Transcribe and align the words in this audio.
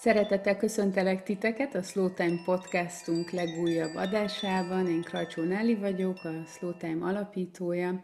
Szeretettel 0.00 0.56
köszöntelek 0.56 1.22
titeket 1.22 1.74
a 1.74 1.82
Slow 1.82 2.10
Time 2.10 2.40
podcastunk 2.44 3.30
legújabb 3.30 3.94
adásában. 3.94 4.86
Én 4.86 5.02
Krajcsó 5.02 5.42
Nelly 5.42 5.74
vagyok, 5.74 6.24
a 6.24 6.44
Slow 6.46 6.76
Time 6.76 7.06
alapítója, 7.06 8.02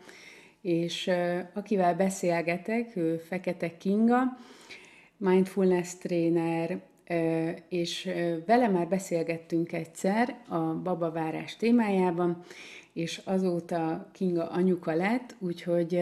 és 0.60 1.10
akivel 1.52 1.94
beszélgetek, 1.94 2.96
ő 2.96 3.16
Fekete 3.16 3.76
Kinga, 3.76 4.22
mindfulness 5.16 5.94
tréner, 5.98 6.80
és 7.68 8.10
vele 8.46 8.68
már 8.68 8.88
beszélgettünk 8.88 9.72
egyszer 9.72 10.38
a 10.48 10.58
babavárás 10.58 11.56
témájában, 11.56 12.42
és 12.92 13.20
azóta 13.24 14.10
Kinga 14.12 14.50
anyuka 14.50 14.94
lett, 14.94 15.34
úgyhogy 15.38 16.00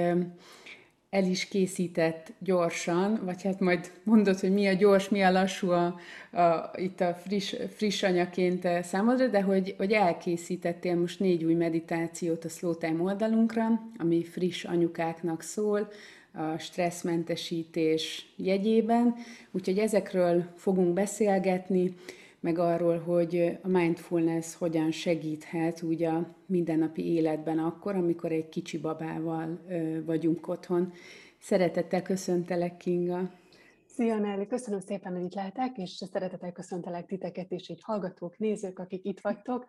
el 1.13 1.25
is 1.25 1.49
készített 1.49 2.33
gyorsan, 2.39 3.21
vagy 3.25 3.43
hát 3.43 3.61
majd 3.61 3.91
mondod, 4.03 4.41
hogy 4.41 4.53
mi 4.53 4.67
a 4.67 4.73
gyors, 4.73 5.09
mi 5.09 5.23
a 5.23 5.31
lassú 5.31 5.71
a, 5.71 5.99
a, 6.32 6.71
itt 6.77 7.00
a 7.00 7.14
friss, 7.14 7.55
friss 7.75 8.03
anyaként 8.03 8.69
számodra, 8.82 9.27
de 9.27 9.43
hogy, 9.43 9.75
hogy 9.79 9.93
elkészítettél 9.93 10.95
most 10.95 11.21
négy 11.21 11.45
új 11.45 11.55
meditációt 11.55 12.45
a 12.45 12.49
Slow 12.49 12.75
Time 12.75 13.03
oldalunkra, 13.03 13.67
ami 13.99 14.25
friss 14.25 14.64
anyukáknak 14.64 15.43
szól, 15.43 15.89
a 16.35 16.59
stresszmentesítés 16.59 18.27
jegyében, 18.36 19.14
úgyhogy 19.50 19.79
ezekről 19.79 20.44
fogunk 20.57 20.93
beszélgetni, 20.93 21.94
meg 22.43 22.59
arról, 22.59 22.99
hogy 22.99 23.59
a 23.63 23.69
mindfulness 23.69 24.55
hogyan 24.55 24.91
segíthet 24.91 25.83
úgy 25.83 26.03
a 26.03 26.35
mindennapi 26.46 27.13
életben 27.13 27.59
akkor, 27.59 27.95
amikor 27.95 28.33
egy 28.33 28.49
kicsi 28.49 28.79
babával 28.79 29.61
vagyunk 30.05 30.49
otthon. 30.49 30.93
Szeretettel 31.39 32.03
köszöntelek, 32.03 32.77
Kinga! 32.77 33.31
Szia 33.95 34.19
Nelly, 34.19 34.47
köszönöm 34.47 34.81
szépen, 34.81 35.12
hogy 35.12 35.23
itt 35.23 35.34
lehetek, 35.34 35.77
és 35.77 35.91
szeretettel 35.91 36.53
köszöntelek 36.53 37.06
titeket, 37.06 37.50
és 37.50 37.69
így 37.69 37.83
hallgatók, 37.83 38.39
nézők, 38.39 38.78
akik 38.78 39.05
itt 39.05 39.20
vagytok. 39.20 39.66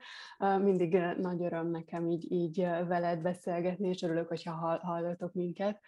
Mindig 0.61 0.97
nagy 1.17 1.43
öröm 1.43 1.69
nekem 1.69 2.07
így, 2.07 2.31
így 2.31 2.57
veled 2.87 3.21
beszélgetni, 3.21 3.87
és 3.87 4.01
örülök, 4.01 4.27
hogyha 4.27 4.79
hallgatok 4.81 5.33
minket. 5.33 5.79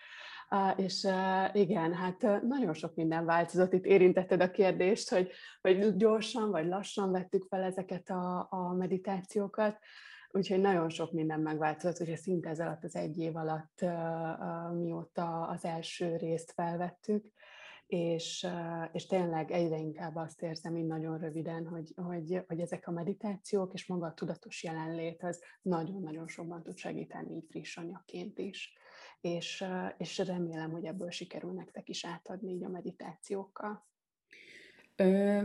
És 0.75 1.07
igen, 1.53 1.93
hát 1.93 2.41
nagyon 2.41 2.73
sok 2.73 2.95
minden 2.95 3.25
változott. 3.25 3.73
Itt 3.73 3.85
érintetted 3.85 4.41
a 4.41 4.51
kérdést, 4.51 5.09
hogy, 5.09 5.31
hogy 5.61 5.95
gyorsan 5.95 6.51
vagy 6.51 6.67
lassan 6.67 7.11
vettük 7.11 7.45
fel 7.49 7.63
ezeket 7.63 8.09
a, 8.09 8.47
a 8.49 8.73
meditációkat. 8.73 9.77
Úgyhogy 10.31 10.59
nagyon 10.59 10.89
sok 10.89 11.11
minden 11.11 11.39
megváltozott, 11.39 11.97
hogy 11.97 12.17
szinte 12.17 12.49
ez 12.49 12.59
alatt 12.59 12.83
az 12.83 12.95
egy 12.95 13.17
év 13.17 13.35
alatt, 13.35 13.85
mióta 14.73 15.47
az 15.47 15.65
első 15.65 16.15
részt 16.15 16.51
felvettük, 16.51 17.33
és, 17.87 18.47
és 18.91 19.05
tényleg 19.05 19.51
egyre 19.51 19.77
inkább 19.77 20.15
azt 20.15 20.41
érzem, 20.41 20.77
így 20.77 20.85
nagyon 20.85 21.17
röviden, 21.17 21.67
hogy, 21.67 21.93
hogy, 21.95 22.43
hogy 22.47 22.59
ezek 22.59 22.87
a 22.87 22.91
meditációk 22.91 23.73
és 23.73 23.87
maga 23.87 24.05
a 24.05 24.13
tudatos 24.13 24.63
jelenlét 24.63 25.23
az 25.23 25.43
nagyon-nagyon 25.61 26.27
sokban 26.27 26.63
tud 26.63 26.77
segíteni 26.77 27.35
így 27.35 27.45
friss 27.49 27.77
anyagként 27.77 28.39
is 28.39 28.73
és, 29.25 29.65
és 29.97 30.17
remélem, 30.17 30.71
hogy 30.71 30.85
ebből 30.85 31.09
sikerül 31.09 31.51
nektek 31.51 31.89
is 31.89 32.05
átadni 32.05 32.51
így 32.51 32.63
a 32.63 32.69
meditációkkal. 32.69 33.85
Ö, 34.95 35.41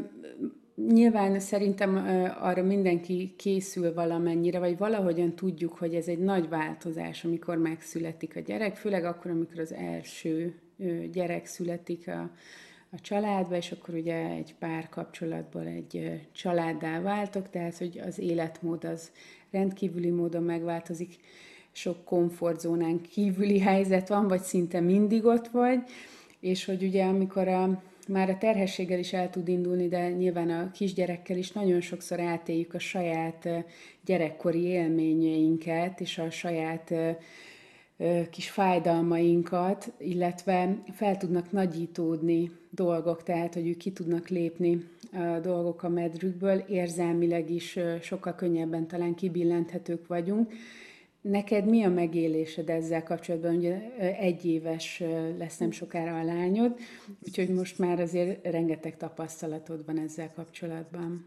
nyilván 0.77 1.41
szerintem 1.41 1.96
ö, 1.96 2.28
arra 2.38 2.62
mindenki 2.62 3.34
készül 3.36 3.94
valamennyire, 3.94 4.58
vagy 4.58 4.78
valahogyan 4.78 5.34
tudjuk, 5.34 5.78
hogy 5.78 5.94
ez 5.94 6.08
egy 6.08 6.18
nagy 6.18 6.48
változás, 6.48 7.24
amikor 7.24 7.58
megszületik 7.58 8.36
a 8.36 8.41
gyerek, 8.41 8.77
főleg 8.77 9.05
akkor, 9.05 9.30
amikor 9.30 9.58
az 9.58 9.72
első 9.72 10.61
gyerek 11.12 11.47
születik 11.47 12.09
a, 12.09 12.31
a 12.91 13.00
családba, 13.00 13.56
és 13.56 13.73
akkor 13.73 13.95
ugye 13.95 14.27
egy 14.27 14.55
pár 14.59 14.89
kapcsolatból 14.89 15.67
egy 15.67 16.20
családdá 16.33 17.00
váltok, 17.00 17.50
tehát 17.50 17.78
hogy 17.78 18.00
az 18.06 18.19
életmód 18.19 18.85
az 18.85 19.11
rendkívüli 19.51 20.11
módon 20.11 20.42
megváltozik. 20.42 21.17
Sok 21.73 22.05
komfortzónán 22.05 23.01
kívüli 23.01 23.61
helyzet 23.61 24.08
van, 24.08 24.29
vagy 24.29 24.41
szinte 24.41 24.80
mindig 24.80 25.24
ott 25.24 25.48
vagy, 25.48 25.80
és 26.41 26.64
hogy 26.64 26.83
ugye 26.83 27.05
amikor 27.05 27.48
a, 27.48 27.83
már 28.08 28.30
a 28.30 28.39
terhességgel 28.39 28.98
is 28.98 29.12
el 29.12 29.30
tud 29.30 29.48
indulni, 29.48 29.89
de 29.89 30.11
nyilván 30.11 30.51
a 30.51 30.70
kisgyerekkel 30.70 31.36
is 31.36 31.52
nagyon 31.52 31.80
sokszor 31.80 32.20
átéljük 32.20 32.74
a 32.74 32.79
saját 32.79 33.48
gyerekkori 34.05 34.62
élményeinket, 34.62 36.01
és 36.01 36.18
a 36.18 36.30
saját 36.30 36.95
kis 38.30 38.50
fájdalmainkat, 38.50 39.92
illetve 39.98 40.83
fel 40.92 41.16
tudnak 41.16 41.52
nagyítódni 41.52 42.50
dolgok, 42.70 43.22
tehát 43.22 43.55
hogy 43.55 43.68
ők 43.68 43.77
ki 43.77 43.92
tudnak 43.92 44.28
lépni 44.28 44.84
a 45.12 45.38
dolgok 45.42 45.83
a 45.83 45.88
medrükből, 45.88 46.64
érzelmileg 46.68 47.50
is 47.50 47.78
sokkal 48.00 48.34
könnyebben 48.34 48.86
talán 48.86 49.14
kibillenthetők 49.14 50.06
vagyunk, 50.06 50.52
Neked 51.20 51.66
mi 51.66 51.84
a 51.84 51.88
megélésed 51.88 52.68
ezzel 52.70 53.02
kapcsolatban? 53.02 53.56
Ugye 53.56 53.94
egy 53.98 54.44
éves 54.44 55.02
lesz 55.38 55.58
nem 55.58 55.70
sokára 55.70 56.18
a 56.18 56.24
lányod, 56.24 56.78
úgyhogy 57.27 57.48
most 57.48 57.78
már 57.78 58.00
azért 58.00 58.46
rengeteg 58.46 58.96
tapasztalatod 58.96 59.86
van 59.86 59.98
ezzel 59.98 60.32
kapcsolatban. 60.32 61.24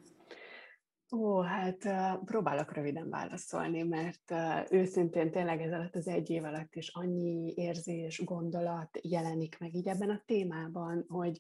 Ó, 1.16 1.42
hát 1.42 1.78
próbálok 2.26 2.74
röviden 2.74 3.10
válaszolni, 3.10 3.84
mert 3.84 4.34
őszintén 4.70 5.32
tényleg 5.32 5.62
ez 5.62 5.72
alatt 5.72 5.96
az 5.96 6.08
egy 6.08 6.30
év 6.30 6.44
alatt 6.44 6.76
is 6.76 6.90
annyi 6.90 7.54
érzés, 7.56 8.24
gondolat 8.24 9.00
jelenik 9.02 9.60
meg 9.60 9.76
így 9.76 9.88
ebben 9.88 10.10
a 10.10 10.22
témában, 10.26 11.06
hogy 11.08 11.40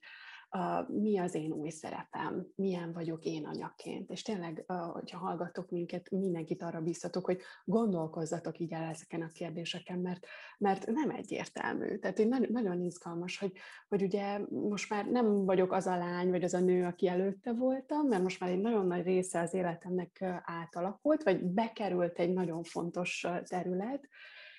uh, 0.54 0.90
mi 0.90 1.18
az 1.18 1.36
én 1.36 1.52
új 1.52 1.70
szerepem, 1.70 2.48
milyen 2.56 2.94
vagyok 2.94 3.26
én 3.26 3.46
anyaként. 3.46 4.10
És 4.10 4.22
tényleg, 4.22 4.64
uh, 4.68 4.78
hogyha 4.78 5.18
hallgatok 5.18 5.70
minket, 5.70 6.10
mindenkit 6.10 6.64
arra 6.64 6.82
biztatok, 6.82 7.26
hogy 7.26 7.42
gondolkozzatok 7.66 8.60
így 8.60 8.74
el 8.74 8.84
ezeken 8.84 9.22
a 9.22 9.32
kérdéseken, 9.32 10.00
mert, 10.00 10.26
mert 10.58 10.86
nem 10.86 11.10
egyértelmű. 11.10 11.98
Tehát 11.98 12.18
hogy 12.18 12.28
nagyon, 12.28 12.52
nagyon 12.52 12.82
izgalmas, 12.82 13.38
hogy, 13.38 13.52
hogy 13.88 14.04
ugye 14.04 14.40
most 14.50 14.90
már 14.90 15.06
nem 15.06 15.46
vagyok 15.46 15.72
az 15.72 15.86
a 15.86 15.98
lány, 15.98 16.30
vagy 16.30 16.44
az 16.44 16.54
a 16.54 16.60
nő, 16.60 16.86
aki 16.86 17.08
előtte 17.08 17.54
voltam, 17.54 18.08
mert 18.08 18.24
most 18.24 18.40
már 18.40 18.50
egy 18.50 18.62
nagyon 18.62 18.88
nagy 18.88 19.04
része 19.04 19.40
az 19.40 19.54
életemnek 19.54 20.26
átalakult, 20.44 21.24
vagy 21.24 21.44
bekerült 21.44 22.20
egy 22.20 22.34
nagyon 22.34 22.64
fontos 22.64 23.28
terület, 23.44 24.08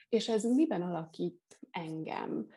és 0.08 0.28
ez 0.28 0.44
miben 0.44 0.82
alakít 0.82 1.58
engem? 1.70 2.48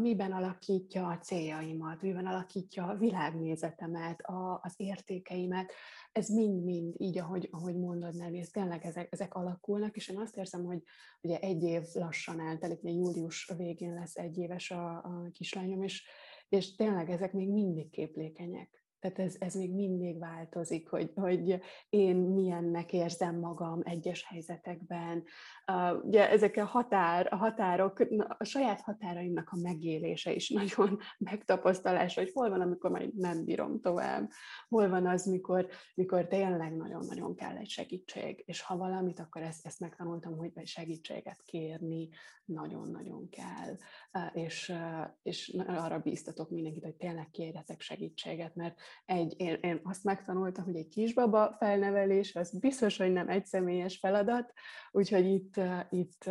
Miben 0.00 0.32
alakítja 0.32 1.06
a 1.06 1.18
céljaimat, 1.18 2.02
miben 2.02 2.26
alakítja 2.26 2.86
a 2.86 2.96
világnézetemet, 2.96 4.20
a, 4.20 4.60
az 4.62 4.74
értékeimet. 4.76 5.72
Ez 6.12 6.28
mind-mind 6.28 6.94
így, 6.98 7.18
ahogy, 7.18 7.48
ahogy 7.50 7.76
mondod, 7.76 8.16
Nevész, 8.16 8.50
tényleg 8.50 8.84
ezek, 8.84 9.08
ezek 9.12 9.34
alakulnak, 9.34 9.96
és 9.96 10.08
én 10.08 10.18
azt 10.18 10.36
érzem, 10.36 10.64
hogy 10.64 10.82
ugye 11.20 11.38
egy 11.38 11.62
év 11.62 11.82
lassan 11.92 12.40
eltelik, 12.40 12.82
még 12.82 12.96
július 12.96 13.52
végén 13.56 13.94
lesz 13.94 14.16
egy 14.16 14.38
éves 14.38 14.70
a, 14.70 14.96
a 14.96 15.28
kislányom, 15.32 15.82
és, 15.82 16.08
és 16.48 16.74
tényleg 16.74 17.10
ezek 17.10 17.32
még 17.32 17.50
mindig 17.50 17.90
képlékenyek. 17.90 18.85
Tehát 19.00 19.18
ez, 19.18 19.36
ez 19.38 19.54
még 19.54 19.74
mindig 19.74 20.18
változik, 20.18 20.88
hogy, 20.88 21.12
hogy 21.14 21.60
én 21.88 22.16
milyennek 22.16 22.92
érzem 22.92 23.38
magam 23.38 23.80
egyes 23.84 24.24
helyzetekben. 24.28 25.24
Uh, 25.72 26.04
ugye 26.04 26.30
ezek 26.30 26.56
a, 26.56 26.64
határ, 26.64 27.28
a 27.30 27.36
határok, 27.36 28.06
a 28.38 28.44
saját 28.44 28.80
határaimnak 28.80 29.48
a 29.50 29.56
megélése 29.56 30.32
is 30.32 30.50
nagyon 30.60 30.98
megtapasztalás, 31.18 32.14
hogy 32.14 32.30
hol 32.34 32.50
van, 32.50 32.60
amikor 32.60 32.90
már 32.90 33.08
nem 33.16 33.44
bírom 33.44 33.80
tovább, 33.80 34.30
hol 34.68 34.88
van 34.88 35.06
az, 35.06 35.26
mikor, 35.26 35.66
mikor 35.94 36.26
tényleg 36.26 36.76
nagyon-nagyon 36.76 37.34
kell 37.34 37.56
egy 37.56 37.68
segítség, 37.68 38.42
és 38.46 38.60
ha 38.62 38.76
valamit, 38.76 39.20
akkor 39.20 39.42
ezt, 39.42 39.66
ezt 39.66 39.80
megtanultam, 39.80 40.36
hogy 40.36 40.66
segítséget 40.66 41.42
kérni 41.42 42.08
nagyon-nagyon 42.44 43.28
kell, 43.28 43.76
uh, 44.12 44.42
és, 44.42 44.68
uh, 44.68 45.08
és 45.22 45.56
arra 45.66 45.98
bíztatok 45.98 46.50
mindenkit, 46.50 46.84
hogy 46.84 46.96
tényleg 46.96 47.30
kérjetek 47.30 47.80
segítséget, 47.80 48.54
mert 48.54 48.80
egy, 49.04 49.34
én, 49.36 49.58
én 49.62 49.80
azt 49.82 50.04
megtanultam, 50.04 50.64
hogy 50.64 50.76
egy 50.76 50.88
kisbaba 50.88 51.56
felnevelés, 51.58 52.36
az 52.36 52.58
biztos, 52.58 52.96
hogy 52.96 53.12
nem 53.12 53.28
egy 53.28 53.46
személyes 53.46 53.98
feladat, 53.98 54.52
úgyhogy 54.90 55.26
itt, 55.26 55.60
itt 55.90 56.30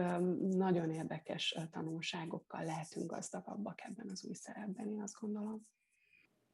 nagyon 0.50 0.92
érdekes 0.92 1.60
tanulságokkal 1.72 2.64
lehetünk 2.64 3.12
gazdagabbak 3.12 3.82
ebben 3.82 4.10
az 4.12 4.26
új 4.26 4.34
szerepben, 4.34 4.88
én 4.88 5.02
azt 5.02 5.20
gondolom. 5.20 5.68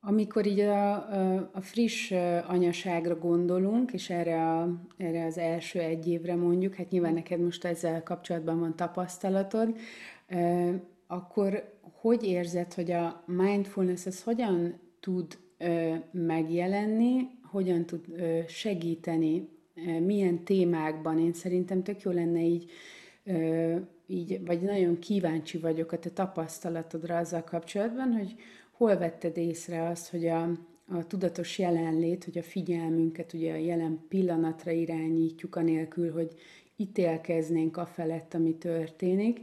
Amikor 0.03 0.45
így 0.45 0.59
a, 0.59 0.95
a 1.53 1.61
friss 1.61 2.11
anyaságra 2.47 3.15
gondolunk, 3.15 3.93
és 3.93 4.09
erre, 4.09 4.57
a, 4.57 4.81
erre 4.97 5.25
az 5.25 5.37
első 5.37 5.79
egy 5.79 6.07
évre 6.07 6.35
mondjuk, 6.35 6.75
hát 6.75 6.89
nyilván 6.89 7.13
neked 7.13 7.39
most 7.39 7.65
ezzel 7.65 8.03
kapcsolatban 8.03 8.59
van 8.59 8.75
tapasztalatod, 8.75 9.77
akkor 11.07 11.79
hogy 12.01 12.23
érzed, 12.23 12.73
hogy 12.73 12.91
a 12.91 13.23
mindfulness 13.25 14.05
ez 14.05 14.23
hogyan 14.23 14.79
tud 14.99 15.39
megjelenni, 16.11 17.27
hogyan 17.43 17.85
tud 17.85 18.05
segíteni, 18.47 19.49
milyen 19.99 20.43
témákban. 20.43 21.19
Én 21.19 21.33
szerintem 21.33 21.83
tök 21.83 22.01
jó 22.01 22.11
lenne 22.11 22.41
így, 22.41 22.69
így 24.07 24.45
vagy 24.45 24.61
nagyon 24.61 24.99
kíváncsi 24.99 25.57
vagyok 25.57 25.91
a 25.91 25.99
te 25.99 26.09
tapasztalatodra 26.09 27.17
azzal 27.17 27.43
kapcsolatban, 27.43 28.11
hogy 28.11 28.35
hol 28.71 28.97
vetted 28.97 29.37
észre 29.37 29.87
azt, 29.87 30.09
hogy 30.09 30.27
a, 30.27 30.41
a 30.87 31.07
tudatos 31.07 31.59
jelenlét, 31.59 32.23
hogy 32.23 32.37
a 32.37 32.43
figyelmünket 32.43 33.33
ugye 33.33 33.53
a 33.53 33.57
jelen 33.57 33.99
pillanatra 34.09 34.71
irányítjuk, 34.71 35.55
anélkül, 35.55 36.11
hogy 36.11 36.31
ítélkeznénk 36.75 37.79
felett, 37.93 38.33
ami 38.33 38.55
történik, 38.55 39.39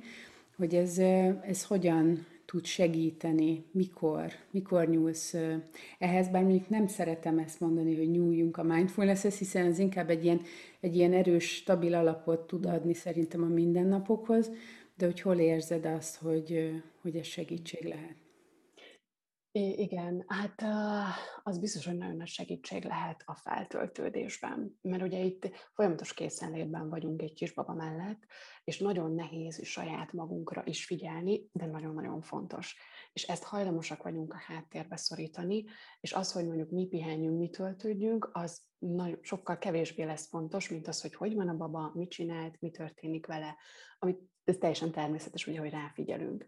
hogy 0.56 0.74
ez, 0.74 0.98
ez 1.42 1.64
hogyan 1.64 2.26
tud 2.50 2.64
segíteni, 2.64 3.64
mikor, 3.70 4.32
mikor 4.50 4.88
nyúlsz 4.88 5.34
ehhez, 5.98 6.28
bár 6.28 6.42
mondjuk 6.42 6.68
nem 6.68 6.86
szeretem 6.86 7.38
ezt 7.38 7.60
mondani, 7.60 7.96
hogy 7.96 8.10
nyúljunk 8.10 8.56
a 8.56 8.62
mindfulness 8.62 9.38
hiszen 9.38 9.66
ez 9.66 9.78
inkább 9.78 10.10
egy 10.10 10.24
ilyen, 10.24 10.40
egy 10.80 10.96
ilyen 10.96 11.12
erős, 11.12 11.54
stabil 11.54 11.94
alapot 11.94 12.46
tud 12.46 12.66
adni 12.66 12.94
szerintem 12.94 13.42
a 13.42 13.46
mindennapokhoz, 13.46 14.50
de 14.96 15.06
hogy 15.06 15.20
hol 15.20 15.38
érzed 15.38 15.86
azt, 15.86 16.16
hogy, 16.16 16.82
hogy 17.02 17.16
ez 17.16 17.26
segítség 17.26 17.84
lehet? 17.84 18.27
I- 19.52 19.80
igen, 19.80 20.24
hát 20.26 20.62
az 21.42 21.58
biztos, 21.58 21.86
hogy 21.86 21.96
nagyon 21.96 22.16
nagy 22.16 22.26
segítség 22.26 22.84
lehet 22.84 23.22
a 23.26 23.34
feltöltődésben, 23.34 24.78
mert 24.82 25.02
ugye 25.02 25.18
itt 25.18 25.50
folyamatos 25.72 26.14
készenlétben 26.14 26.88
vagyunk 26.88 27.22
egy 27.22 27.32
kisbaba 27.32 27.74
mellett, 27.74 28.22
és 28.64 28.78
nagyon 28.78 29.14
nehéz 29.14 29.64
saját 29.64 30.12
magunkra 30.12 30.62
is 30.64 30.84
figyelni, 30.84 31.48
de 31.52 31.66
nagyon-nagyon 31.66 32.20
fontos. 32.20 32.76
És 33.12 33.22
ezt 33.22 33.44
hajlamosak 33.44 34.02
vagyunk 34.02 34.32
a 34.32 34.42
háttérbe 34.46 34.96
szorítani, 34.96 35.64
és 36.00 36.12
az, 36.12 36.32
hogy 36.32 36.46
mondjuk 36.46 36.70
mi 36.70 36.86
pihenjünk, 36.86 37.38
mi 37.38 37.50
töltődjünk, 37.50 38.30
az 38.32 38.62
nagyon, 38.78 39.18
sokkal 39.22 39.58
kevésbé 39.58 40.02
lesz 40.02 40.28
fontos, 40.28 40.68
mint 40.68 40.88
az, 40.88 41.00
hogy 41.00 41.14
hogy 41.14 41.34
van 41.34 41.48
a 41.48 41.56
baba, 41.56 41.92
mit 41.94 42.10
csinált, 42.10 42.60
mi 42.60 42.70
történik 42.70 43.26
vele, 43.26 43.56
amit 43.98 44.20
ez 44.44 44.56
teljesen 44.56 44.90
természetes, 44.90 45.46
ugye, 45.46 45.58
hogy 45.58 45.70
ráfigyelünk. 45.70 46.46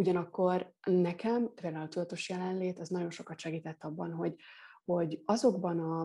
Ugyanakkor 0.00 0.72
nekem 0.84 1.54
például 1.54 1.84
a 1.84 1.88
tudatos 1.88 2.28
jelenlét 2.28 2.78
az 2.78 2.88
nagyon 2.88 3.10
sokat 3.10 3.38
segített 3.38 3.84
abban, 3.84 4.12
hogy, 4.12 4.34
hogy 4.84 5.22
azokban 5.24 5.78
a, 5.78 6.00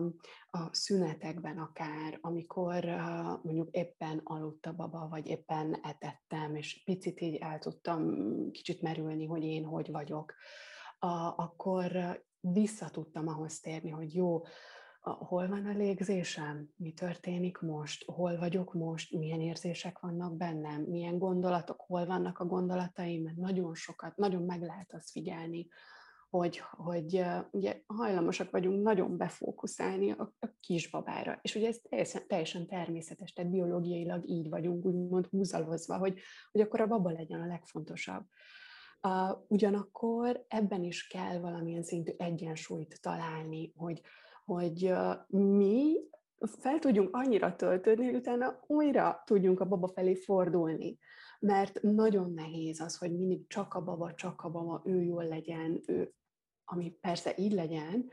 a 0.58 0.68
szünetekben 0.74 1.58
akár, 1.58 2.18
amikor 2.20 2.84
mondjuk 3.42 3.70
éppen 3.70 4.20
aludt 4.24 4.66
a 4.66 4.74
baba, 4.74 5.08
vagy 5.08 5.26
éppen 5.26 5.78
etettem, 5.82 6.54
és 6.54 6.82
picit 6.84 7.20
így 7.20 7.34
el 7.34 7.58
tudtam 7.58 8.14
kicsit 8.50 8.82
merülni, 8.82 9.26
hogy 9.26 9.42
én 9.42 9.64
hogy 9.64 9.90
vagyok, 9.90 10.34
uh, 11.00 11.38
akkor 11.38 12.20
vissza 12.40 12.88
tudtam 12.88 13.28
ahhoz 13.28 13.60
térni, 13.60 13.90
hogy 13.90 14.14
jó, 14.14 14.42
hol 15.10 15.48
van 15.48 15.66
a 15.66 15.72
légzésem, 15.72 16.68
mi 16.76 16.92
történik 16.92 17.58
most, 17.58 18.04
hol 18.04 18.38
vagyok 18.38 18.74
most, 18.74 19.12
milyen 19.12 19.40
érzések 19.40 19.98
vannak 19.98 20.36
bennem, 20.36 20.82
milyen 20.82 21.18
gondolatok, 21.18 21.80
hol 21.80 22.06
vannak 22.06 22.38
a 22.38 22.46
gondolataim, 22.46 23.22
mert 23.22 23.36
nagyon 23.36 23.74
sokat, 23.74 24.16
nagyon 24.16 24.42
meg 24.42 24.62
lehet 24.62 24.92
azt 24.92 25.10
figyelni, 25.10 25.66
hogy, 26.30 26.58
hogy 26.70 27.24
ugye 27.50 27.80
hajlamosak 27.86 28.50
vagyunk 28.50 28.82
nagyon 28.82 29.16
befókuszálni 29.16 30.10
a, 30.10 30.34
a 30.38 30.46
kisbabára. 30.60 31.38
És 31.42 31.54
ugye 31.54 31.68
ez 31.68 31.78
teljesen, 31.88 32.26
teljesen 32.26 32.66
természetes, 32.66 33.32
tehát 33.32 33.50
biológiailag 33.50 34.28
így 34.28 34.48
vagyunk, 34.48 34.84
úgymond 34.84 35.26
húzalozva, 35.26 35.98
hogy, 35.98 36.18
hogy 36.52 36.60
akkor 36.60 36.80
a 36.80 36.86
baba 36.86 37.10
legyen 37.10 37.40
a 37.40 37.46
legfontosabb. 37.46 38.24
Uh, 39.02 39.38
ugyanakkor 39.48 40.44
ebben 40.48 40.84
is 40.84 41.06
kell 41.06 41.38
valamilyen 41.38 41.82
szintű 41.82 42.12
egyensúlyt 42.16 42.98
találni, 43.00 43.72
hogy, 43.76 44.02
hogy 44.46 44.92
mi 45.28 45.96
fel 46.40 46.78
tudjunk 46.78 47.16
annyira 47.16 47.56
töltődni, 47.56 48.04
hogy 48.04 48.14
utána 48.14 48.60
újra 48.66 49.22
tudjunk 49.24 49.60
a 49.60 49.64
baba 49.64 49.88
felé 49.88 50.14
fordulni. 50.14 50.98
Mert 51.40 51.82
nagyon 51.82 52.32
nehéz 52.32 52.80
az, 52.80 52.96
hogy 52.96 53.16
mindig 53.16 53.46
csak 53.48 53.74
a 53.74 53.82
baba, 53.82 54.14
csak 54.14 54.42
a 54.42 54.50
baba, 54.50 54.82
ő 54.84 55.02
jól 55.02 55.24
legyen, 55.24 55.82
ő, 55.86 56.14
ami 56.64 56.90
persze 56.90 57.34
így 57.36 57.52
legyen, 57.52 58.10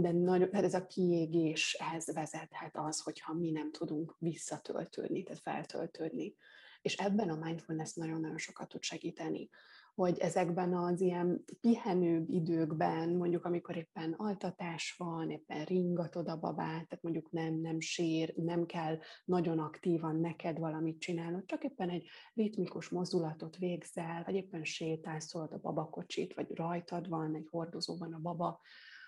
de 0.00 0.12
nagyon, 0.12 0.50
tehát 0.50 0.64
ez 0.64 0.74
a 0.74 0.86
kiégéshez 0.86 2.12
vezethet 2.12 2.76
az, 2.76 3.00
hogyha 3.00 3.34
mi 3.34 3.50
nem 3.50 3.70
tudunk 3.70 4.16
visszatöltődni, 4.18 5.22
tehát 5.22 5.40
feltöltődni. 5.40 6.36
És 6.82 6.96
ebben 6.96 7.30
a 7.30 7.44
mindfulness 7.44 7.94
nagyon-nagyon 7.94 8.38
sokat 8.38 8.68
tud 8.68 8.82
segíteni 8.82 9.50
hogy 9.96 10.18
ezekben 10.18 10.74
az 10.74 11.00
ilyen 11.00 11.44
pihenőbb 11.60 12.28
időkben, 12.28 13.08
mondjuk 13.08 13.44
amikor 13.44 13.76
éppen 13.76 14.12
altatás 14.12 14.94
van, 14.98 15.30
éppen 15.30 15.64
ringatod 15.64 16.28
a 16.28 16.38
babát, 16.38 16.88
tehát 16.88 17.02
mondjuk 17.02 17.30
nem, 17.30 17.54
nem 17.54 17.80
sír, 17.80 18.34
nem 18.36 18.66
kell 18.66 18.98
nagyon 19.24 19.58
aktívan 19.58 20.16
neked 20.16 20.58
valamit 20.58 21.00
csinálnod, 21.00 21.44
csak 21.44 21.64
éppen 21.64 21.88
egy 21.88 22.08
ritmikus 22.34 22.88
mozdulatot 22.88 23.56
végzel, 23.56 24.22
vagy 24.24 24.34
éppen 24.34 24.64
sétálsz 24.64 25.34
a 25.34 25.58
babakocsit, 25.62 26.34
vagy 26.34 26.54
rajtad 26.54 27.08
van, 27.08 27.34
egy 27.34 27.48
hordozóban 27.50 28.12
a 28.12 28.20
baba, 28.20 28.60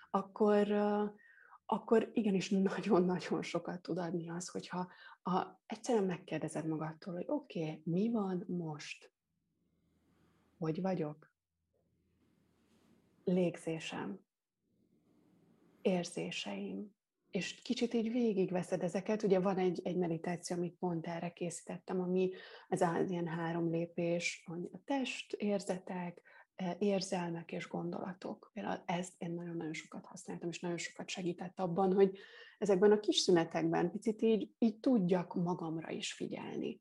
akkor, 0.09 0.71
akkor 1.65 2.09
igenis 2.13 2.49
nagyon-nagyon 2.49 3.41
sokat 3.41 3.81
tud 3.81 3.97
adni 3.97 4.29
az, 4.29 4.49
hogyha 4.49 4.91
ha 5.21 5.61
egyszerűen 5.65 6.05
megkérdezed 6.05 6.67
magadtól, 6.67 7.13
hogy 7.13 7.25
oké, 7.27 7.61
okay, 7.61 7.81
mi 7.85 8.11
van 8.11 8.43
most? 8.47 9.17
Hogy 10.59 10.81
vagyok? 10.81 11.31
Légzésem, 13.23 14.19
érzéseim, 15.81 16.95
és 17.31 17.61
kicsit 17.61 17.93
így 17.93 18.11
végigveszed 18.11 18.83
ezeket. 18.83 19.23
Ugye 19.23 19.39
van 19.39 19.57
egy, 19.57 19.81
egy 19.83 19.97
meditáció, 19.97 20.55
amit 20.55 20.77
pont 20.79 21.07
erre 21.07 21.29
készítettem, 21.29 22.01
ami 22.01 22.31
az 22.67 22.81
ilyen 23.09 23.27
három 23.27 23.69
lépés, 23.69 24.47
a 24.71 24.83
test, 24.85 25.33
érzetek, 25.33 26.21
e, 26.55 26.75
érzelmek 26.79 27.51
és 27.51 27.67
gondolatok. 27.67 28.51
Például 28.53 28.83
ezt 28.85 29.13
én 29.17 29.31
nagyon-nagyon 29.31 29.73
sokat 29.73 30.05
használtam, 30.05 30.49
és 30.49 30.59
nagyon 30.59 30.77
sokat 30.77 31.09
segített 31.09 31.59
abban, 31.59 31.93
hogy 31.93 32.17
ezekben 32.57 32.91
a 32.91 32.99
kis 32.99 33.17
szünetekben 33.17 33.91
picit 33.91 34.21
így, 34.21 34.53
így 34.57 34.79
tudjak 34.79 35.33
magamra 35.33 35.89
is 35.89 36.13
figyelni 36.13 36.79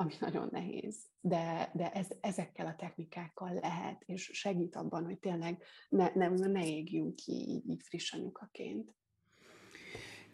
ami 0.00 0.14
nagyon 0.20 0.48
nehéz, 0.50 0.96
de, 1.20 1.70
de 1.74 1.92
ez, 1.92 2.08
ezekkel 2.20 2.66
a 2.66 2.76
technikákkal 2.76 3.52
lehet, 3.54 4.02
és 4.06 4.30
segít 4.32 4.76
abban, 4.76 5.04
hogy 5.04 5.18
tényleg 5.18 5.62
ne, 5.88 6.10
nem, 6.14 6.34
ne 6.34 6.66
égjünk 6.66 7.16
ki 7.16 7.32
így, 7.32 7.68
így 7.68 7.82
friss 7.82 8.12
anyukaként. 8.12 8.94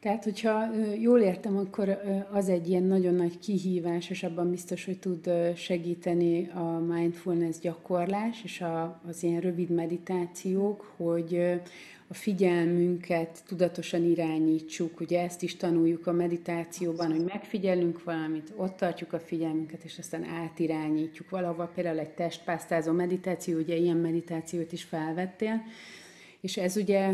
Tehát, 0.01 0.25
hogyha 0.25 0.71
jól 1.01 1.21
értem, 1.21 1.57
akkor 1.57 2.01
az 2.33 2.49
egy 2.49 2.69
ilyen 2.69 2.83
nagyon 2.83 3.15
nagy 3.15 3.39
kihívás, 3.39 4.11
és 4.11 4.23
abban 4.23 4.51
biztos, 4.51 4.85
hogy 4.85 4.99
tud 4.99 5.31
segíteni 5.57 6.51
a 6.55 6.79
mindfulness 6.79 7.59
gyakorlás, 7.59 8.45
és 8.45 8.61
a, 8.61 9.01
az 9.09 9.23
ilyen 9.23 9.41
rövid 9.41 9.71
meditációk, 9.71 10.95
hogy 10.97 11.61
a 12.09 12.15
figyelmünket 12.15 13.43
tudatosan 13.47 14.05
irányítsuk. 14.05 15.01
Ugye 15.01 15.23
ezt 15.23 15.43
is 15.43 15.57
tanuljuk 15.57 16.07
a 16.07 16.13
meditációban, 16.13 17.11
hogy 17.11 17.25
megfigyelünk 17.25 18.05
valamit, 18.05 18.53
ott 18.57 18.77
tartjuk 18.77 19.13
a 19.13 19.21
figyelmünket, 19.21 19.85
és 19.85 19.99
aztán 19.99 20.25
átirányítjuk 20.25 21.31
valahova. 21.31 21.71
Például 21.75 21.99
egy 21.99 22.15
testpásztázó 22.15 22.93
meditáció, 22.93 23.59
ugye 23.59 23.77
ilyen 23.77 23.97
meditációt 23.97 24.73
is 24.73 24.83
felvettél, 24.83 25.63
és 26.41 26.57
ez 26.57 26.77
ugye 26.77 27.13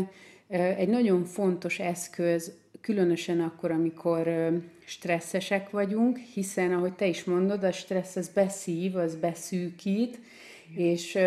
egy 0.77 0.89
nagyon 0.89 1.23
fontos 1.23 1.79
eszköz, 1.79 2.53
különösen 2.83 3.41
akkor, 3.41 3.71
amikor 3.71 4.29
stresszesek 4.85 5.69
vagyunk, 5.69 6.17
hiszen, 6.17 6.73
ahogy 6.73 6.93
te 6.93 7.07
is 7.07 7.23
mondod, 7.23 7.63
a 7.63 7.71
stressz 7.71 8.15
az 8.15 8.29
beszív, 8.29 8.95
az 8.95 9.15
beszűkít, 9.15 10.19
és 10.75 11.17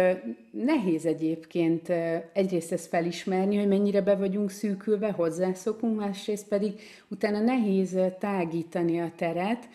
nehéz 0.51 1.07
egyébként 1.07 1.93
egyrészt 2.33 2.73
ezt 2.73 2.89
felismerni, 2.89 3.57
hogy 3.57 3.69
mennyire 3.69 4.01
be 4.01 4.17
vagyunk 4.17 4.51
szűkülve, 4.51 5.11
hozzászokunk, 5.11 5.99
másrészt 5.99 6.49
pedig 6.49 6.73
utána 7.09 7.41
nehéz 7.41 7.99
tágítani 8.19 9.01
a 9.01 9.13
teret, 9.17 9.69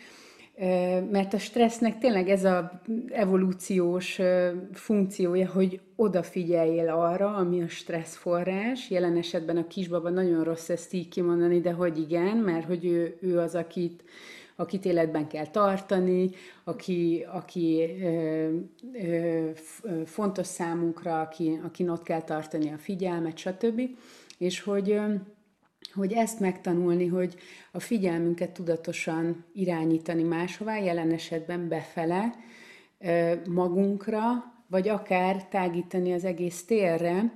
mert 1.11 1.33
a 1.33 1.37
stressznek 1.37 1.97
tényleg 1.97 2.29
ez 2.29 2.43
a 2.43 2.81
evolúciós 3.09 4.19
funkciója, 4.73 5.49
hogy 5.51 5.79
odafigyeljél 5.95 6.89
arra, 6.89 7.35
ami 7.35 7.61
a 7.61 7.67
stressz 7.67 8.15
forrás. 8.15 8.89
Jelen 8.89 9.17
esetben 9.17 9.57
a 9.57 9.67
kisbaba 9.67 10.09
nagyon 10.09 10.43
rossz 10.43 10.69
ezt 10.69 10.93
így 10.93 11.07
kimondani, 11.07 11.59
de 11.59 11.71
hogy 11.71 11.99
igen, 11.99 12.37
mert 12.37 12.65
hogy 12.65 12.85
ő, 12.85 13.17
ő 13.21 13.39
az, 13.39 13.55
akit 13.55 14.03
akit 14.55 14.85
életben 14.85 15.27
kell 15.27 15.47
tartani, 15.47 16.29
aki, 16.63 17.25
aki 17.31 17.97
ö, 18.01 18.49
ö, 18.93 19.49
fontos 20.05 20.47
számunkra, 20.47 21.21
aki, 21.21 21.59
akin 21.63 21.89
ott 21.89 22.03
kell 22.03 22.21
tartani 22.21 22.71
a 22.71 22.77
figyelmet, 22.77 23.37
stb. 23.37 23.81
És 24.37 24.61
hogy, 24.61 24.99
hogy 25.93 26.13
ezt 26.13 26.39
megtanulni, 26.39 27.07
hogy 27.07 27.35
a 27.71 27.79
figyelmünket 27.79 28.51
tudatosan 28.51 29.45
irányítani 29.53 30.23
máshová, 30.23 30.77
jelen 30.77 31.11
esetben 31.11 31.67
befele, 31.67 32.35
magunkra, 33.49 34.53
vagy 34.67 34.87
akár 34.89 35.47
tágítani 35.47 36.13
az 36.13 36.25
egész 36.25 36.65
térre, 36.65 37.33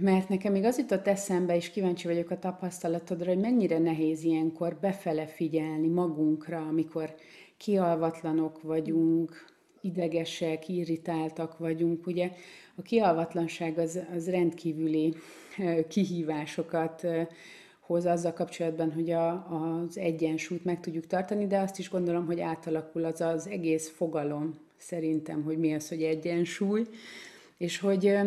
mert 0.00 0.28
nekem 0.28 0.52
még 0.52 0.64
az 0.64 0.78
jutott 0.78 1.06
eszembe, 1.06 1.56
és 1.56 1.70
kíváncsi 1.70 2.06
vagyok 2.06 2.30
a 2.30 2.38
tapasztalatodra, 2.38 3.28
hogy 3.28 3.40
mennyire 3.40 3.78
nehéz 3.78 4.22
ilyenkor 4.22 4.76
befele 4.80 5.26
figyelni 5.26 5.88
magunkra, 5.88 6.58
amikor 6.58 7.14
kialvatlanok 7.56 8.62
vagyunk, 8.62 9.55
idegesek, 9.86 10.68
irritáltak 10.68 11.58
vagyunk. 11.58 12.06
Ugye 12.06 12.30
a 12.74 12.82
kialvatlanság 12.82 13.78
az, 13.78 13.98
az 14.14 14.30
rendkívüli 14.30 15.14
kihívásokat 15.88 17.06
hoz 17.80 18.06
azzal 18.06 18.32
kapcsolatban, 18.32 18.92
hogy 18.92 19.10
a, 19.10 19.46
az 19.50 19.98
egyensúlyt 19.98 20.64
meg 20.64 20.80
tudjuk 20.80 21.06
tartani, 21.06 21.46
de 21.46 21.58
azt 21.58 21.78
is 21.78 21.90
gondolom, 21.90 22.26
hogy 22.26 22.40
átalakul 22.40 23.04
az 23.04 23.20
az 23.20 23.48
egész 23.48 23.88
fogalom 23.88 24.54
szerintem, 24.76 25.42
hogy 25.42 25.58
mi 25.58 25.74
az, 25.74 25.88
hogy 25.88 26.02
egyensúly, 26.02 26.86
és 27.56 27.78
hogy, 27.78 28.18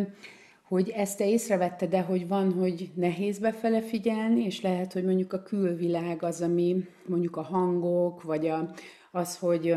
hogy 0.62 0.90
ezt 0.90 1.18
te 1.18 1.30
észrevette, 1.30 1.88
de 1.88 2.02
hogy 2.02 2.28
van, 2.28 2.54
hogy 2.54 2.90
nehéz 2.94 3.40
befele 3.40 3.82
figyelni, 3.82 4.46
és 4.46 4.62
lehet, 4.62 4.94
hogy 4.94 5.04
mondjuk 5.04 5.34
a 5.34 5.44
külvilág 5.44 6.24
az, 6.24 6.42
ami 6.42 6.86
mondjuk 7.06 7.36
a 7.36 7.42
hangok, 7.42 8.24
vagy 8.24 8.48
a, 8.48 8.74
az, 9.12 9.38
hogy 9.38 9.76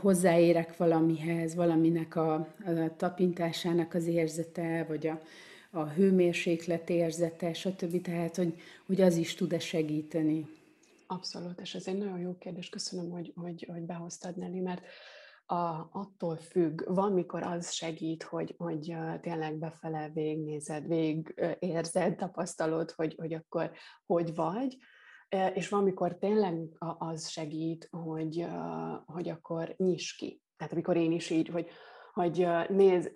hozzáérek 0.00 0.76
valamihez, 0.76 1.54
valaminek 1.54 2.16
a, 2.16 2.34
a 2.34 2.46
tapintásának 2.96 3.94
az 3.94 4.06
érzete, 4.06 4.84
vagy 4.88 5.06
a, 5.06 5.20
a 5.70 5.88
hőmérséklet 5.88 6.90
érzete, 6.90 7.52
stb. 7.52 8.00
Tehát, 8.00 8.36
hogy, 8.36 8.60
hogy 8.86 9.00
az 9.00 9.16
is 9.16 9.34
tud-e 9.34 9.58
segíteni. 9.58 10.46
Abszolút, 11.06 11.60
és 11.60 11.74
ez 11.74 11.86
egy 11.86 11.98
nagyon 11.98 12.18
jó 12.18 12.36
kérdés. 12.38 12.68
Köszönöm, 12.68 13.10
hogy, 13.10 13.32
hogy, 13.36 13.68
hogy 13.72 13.82
behoztad, 13.82 14.36
Nelly, 14.36 14.60
mert 14.60 14.82
a, 15.46 15.88
attól 15.92 16.36
függ, 16.36 16.82
van, 16.86 17.12
mikor 17.12 17.42
az 17.42 17.72
segít, 17.72 18.22
hogy, 18.22 18.54
hogy 18.58 18.96
tényleg 19.20 19.54
befele 19.54 20.10
végnézed, 20.14 20.86
végérzed, 20.86 22.16
tapasztalod, 22.16 22.90
hogy, 22.90 23.14
hogy 23.18 23.34
akkor 23.34 23.70
hogy 24.06 24.34
vagy, 24.34 24.76
és 25.54 25.68
van, 25.68 25.82
mikor 25.82 26.18
tényleg 26.18 26.68
az 26.98 27.28
segít, 27.28 27.88
hogy, 27.90 28.46
hogy 29.06 29.28
akkor 29.28 29.74
nyis 29.76 30.14
ki. 30.14 30.42
Tehát 30.56 30.72
amikor 30.72 30.96
én 30.96 31.12
is 31.12 31.30
így, 31.30 31.48
hogy, 31.48 31.68
hogy 32.12 32.48
néz, 32.68 33.10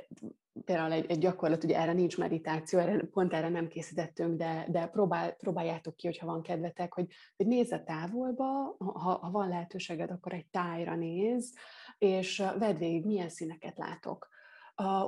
például 0.65 0.93
egy, 0.93 1.11
egy 1.11 1.19
gyakorlat, 1.19 1.65
ugye 1.65 1.79
erre 1.79 1.93
nincs 1.93 2.19
meditáció, 2.19 2.79
erre, 2.79 3.05
pont 3.05 3.33
erre 3.33 3.49
nem 3.49 3.69
készítettünk, 3.69 4.37
de, 4.37 4.67
de 4.69 4.87
próbál, 4.87 5.33
próbáljátok 5.33 5.97
ki, 5.97 6.07
hogyha 6.07 6.27
van 6.27 6.43
kedvetek, 6.43 6.93
hogy, 6.93 7.07
hogy 7.37 7.47
nézz 7.47 7.73
a 7.73 7.83
távolba, 7.83 8.77
ha, 8.79 9.19
ha 9.19 9.31
van 9.31 9.49
lehetőséged, 9.49 10.11
akkor 10.11 10.33
egy 10.33 10.47
tájra 10.47 10.97
néz, 10.97 11.55
és 11.99 12.39
vedd 12.59 12.79
végig, 12.79 13.05
milyen 13.05 13.29
színeket 13.29 13.79
látok 13.79 14.29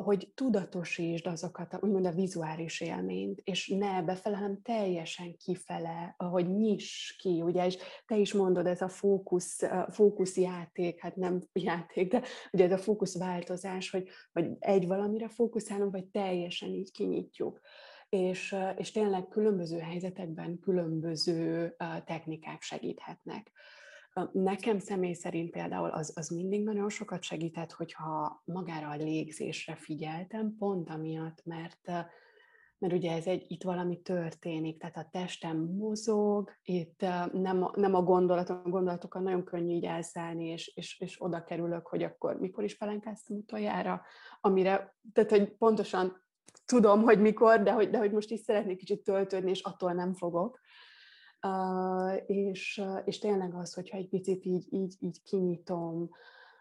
hogy 0.04 0.32
tudatosítsd 0.34 1.26
azokat, 1.26 1.78
úgymond 1.80 2.06
a 2.06 2.12
vizuális 2.12 2.80
élményt, 2.80 3.40
és 3.44 3.68
ne 3.68 4.02
befele, 4.02 4.36
hanem 4.36 4.62
teljesen 4.62 5.36
kifele, 5.36 6.14
hogy 6.18 6.56
nyiss 6.56 7.16
ki, 7.16 7.42
ugye, 7.42 7.66
és 7.66 7.76
te 8.06 8.16
is 8.16 8.32
mondod, 8.32 8.66
ez 8.66 8.80
a 8.80 8.88
fókusz, 8.88 9.62
fókuszjáték, 9.88 11.00
hát 11.00 11.16
nem 11.16 11.40
játék, 11.52 12.10
de 12.10 12.22
ugye 12.52 12.64
ez 12.64 12.72
a 12.72 12.78
fókuszváltozás, 12.78 13.90
hogy, 13.90 14.08
hogy 14.32 14.50
egy 14.58 14.86
valamire 14.86 15.28
fókuszálunk, 15.28 15.92
vagy 15.92 16.06
teljesen 16.06 16.68
így 16.68 16.92
kinyitjuk. 16.92 17.60
És, 18.08 18.56
és 18.76 18.90
tényleg 18.90 19.28
különböző 19.28 19.78
helyzetekben 19.78 20.58
különböző 20.58 21.74
technikák 22.04 22.62
segíthetnek. 22.62 23.52
Nekem 24.32 24.78
személy 24.78 25.12
szerint 25.12 25.50
például 25.50 25.90
az, 25.90 26.12
az 26.16 26.28
mindig 26.28 26.64
nagyon 26.64 26.88
sokat 26.88 27.22
segített, 27.22 27.72
hogyha 27.72 28.42
magára 28.44 28.88
a 28.88 28.96
légzésre 28.96 29.74
figyeltem, 29.74 30.54
pont 30.58 30.90
amiatt, 30.90 31.44
mert 31.44 31.90
mert 32.78 32.96
ugye 32.96 33.12
ez 33.12 33.26
egy, 33.26 33.44
itt 33.48 33.62
valami 33.62 34.00
történik, 34.00 34.78
tehát 34.78 34.96
a 34.96 35.08
testem 35.10 35.56
mozog, 35.56 36.50
itt 36.62 37.00
nem 37.32 37.62
a, 37.62 37.70
nem 37.74 37.94
a 37.94 38.02
gondolatok, 38.02 38.66
a 38.66 38.68
gondolatokkal 38.68 39.22
nagyon 39.22 39.44
könnyű 39.44 39.74
így 39.74 39.84
elszállni, 39.84 40.46
és, 40.46 40.72
és, 40.74 41.00
és 41.00 41.22
oda 41.22 41.44
kerülök, 41.44 41.86
hogy 41.86 42.02
akkor 42.02 42.40
mikor 42.40 42.64
is 42.64 42.76
pelenkáztam 42.76 43.36
utoljára, 43.36 44.02
amire, 44.40 44.96
tehát 45.12 45.30
hogy 45.30 45.56
pontosan 45.56 46.24
tudom, 46.66 47.02
hogy 47.02 47.20
mikor, 47.20 47.62
de 47.62 47.72
hogy, 47.72 47.90
de 47.90 47.98
hogy 47.98 48.12
most 48.12 48.30
is 48.30 48.40
szeretnék 48.40 48.76
kicsit 48.76 49.04
töltődni, 49.04 49.50
és 49.50 49.62
attól 49.62 49.92
nem 49.92 50.14
fogok 50.14 50.60
és, 52.26 52.82
és 53.04 53.18
tényleg 53.18 53.54
az, 53.54 53.74
hogyha 53.74 53.96
egy 53.96 54.08
picit 54.08 54.44
így, 54.44 54.66
így, 54.70 54.94
így 55.00 55.22
kinyitom, 55.22 56.10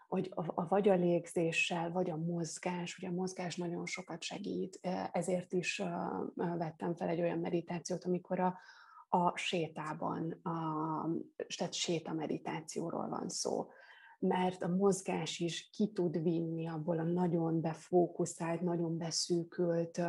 hogy 0.08 0.32
a, 0.34 0.44
a, 0.54 0.68
vagy 0.68 0.88
a 0.88 0.94
légzéssel, 0.94 1.92
vagy 1.92 2.10
a 2.10 2.16
mozgás, 2.16 2.98
ugye 2.98 3.08
a 3.08 3.14
mozgás 3.14 3.56
nagyon 3.56 3.86
sokat 3.86 4.22
segít, 4.22 4.78
ezért 5.12 5.52
is 5.52 5.82
vettem 6.34 6.94
fel 6.94 7.08
egy 7.08 7.20
olyan 7.20 7.38
meditációt, 7.38 8.04
amikor 8.04 8.40
a, 8.40 8.58
a 9.08 9.36
sétában, 9.36 10.30
a, 10.42 11.08
tehát 11.56 11.72
séta 11.72 12.12
meditációról 12.12 13.08
van 13.08 13.28
szó, 13.28 13.66
mert 14.18 14.62
a 14.62 14.68
mozgás 14.68 15.38
is 15.38 15.70
ki 15.72 15.92
tud 15.92 16.22
vinni 16.22 16.68
abból 16.68 16.98
a 16.98 17.02
nagyon 17.02 17.60
befókuszált, 17.60 18.60
nagyon 18.60 18.98
beszűkült 18.98 20.00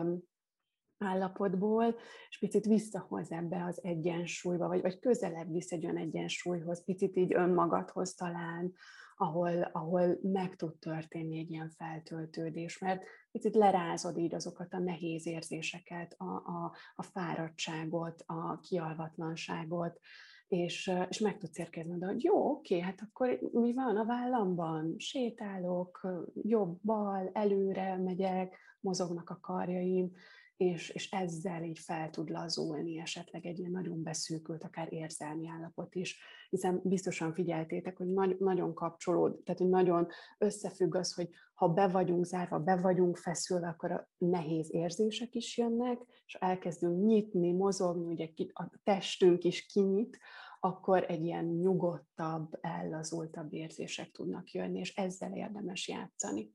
állapotból, 0.98 1.96
és 2.30 2.38
picit 2.40 2.66
visszahoz 2.66 3.32
ebbe 3.32 3.64
az 3.64 3.80
egyensúlyba, 3.84 4.68
vagy, 4.68 4.82
vagy 4.82 5.00
közelebb 5.00 5.52
visz 5.52 5.72
egy 5.72 5.84
olyan 5.84 5.98
egyensúlyhoz, 5.98 6.84
picit 6.84 7.16
így 7.16 7.34
önmagadhoz 7.34 8.14
talán, 8.14 8.74
ahol, 9.18 9.62
ahol 9.62 10.20
meg 10.22 10.56
tud 10.56 10.78
történni 10.80 11.40
egy 11.40 11.52
ilyen 11.52 11.70
feltöltődés, 11.70 12.78
mert 12.78 13.04
picit 13.32 13.56
lerázod 13.56 14.18
így 14.18 14.36
azokat 14.36 14.74
a 14.74 14.80
nehéz 14.80 15.28
érzéseket, 15.28 16.16
a, 16.18 16.34
a, 16.34 16.76
a 16.96 17.04
fáradtságot, 17.04 18.24
a 18.26 18.60
kialvatlanságot, 18.60 20.00
és, 20.48 20.92
és 21.10 21.20
meg 21.20 21.38
tudsz 21.38 21.58
érkezni 21.58 21.98
de 21.98 22.06
hogy 22.06 22.24
jó, 22.24 22.50
oké, 22.50 22.80
hát 22.80 23.02
akkor 23.02 23.40
mi 23.52 23.74
van 23.74 23.98
a 23.98 24.06
vállamban? 24.06 24.96
Sétálok, 24.98 26.08
jobb-bal, 26.42 27.30
előre 27.34 27.98
megyek, 27.98 28.58
mozognak 28.80 29.30
a 29.30 29.40
karjaim, 29.42 30.12
és, 30.58 30.90
és 30.90 31.12
ezzel 31.12 31.64
így 31.64 31.80
fel 31.80 32.10
tud 32.10 32.30
lazulni 32.30 33.00
esetleg 33.00 33.46
egy 33.46 33.60
ilyen 33.60 33.72
nagyon 33.72 34.04
beszűkült, 34.04 34.64
akár 34.64 34.94
érzelmi 34.94 35.48
állapot 35.48 35.96
is, 35.96 36.20
hiszen 36.50 36.82
biztosan 36.84 37.34
figyeltétek, 37.34 37.98
hogy 37.98 38.08
nagy, 38.08 38.36
nagyon 38.40 38.74
kapcsolód, 38.74 39.44
tehát 39.44 39.62
hogy 39.62 39.70
nagyon 39.70 40.08
összefügg 40.38 40.96
az, 40.96 41.14
hogy 41.14 41.30
ha 41.54 41.68
be 41.68 41.88
vagyunk 41.88 42.26
zárva, 42.26 42.60
be 42.60 42.76
vagyunk 42.76 43.18
feszülve, 43.18 43.68
akkor 43.68 43.92
a 43.92 44.10
nehéz 44.18 44.74
érzések 44.74 45.36
is 45.36 45.58
jönnek, 45.58 46.00
és 46.26 46.34
elkezdünk 46.34 47.06
nyitni, 47.06 47.52
mozogni, 47.52 48.06
ugye 48.06 48.30
a 48.54 48.70
testünk 48.84 49.44
is 49.44 49.66
kinyit, 49.66 50.18
akkor 50.60 51.06
egy 51.08 51.24
ilyen 51.24 51.46
nyugodtabb, 51.46 52.58
ellazultabb 52.62 53.54
érzések 53.54 54.12
tudnak 54.12 54.52
jönni, 54.52 54.80
és 54.80 54.96
ezzel 54.96 55.34
érdemes 55.34 55.88
játszani. 55.88 56.54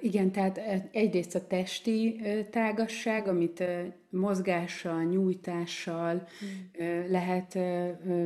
Igen, 0.00 0.32
tehát 0.32 0.60
egyrészt 0.92 1.34
a 1.34 1.46
testi 1.46 2.20
tágasság, 2.50 3.28
amit 3.28 3.64
mozgással, 4.10 5.02
nyújtással 5.02 6.28
hmm. 6.38 7.10
lehet 7.10 7.58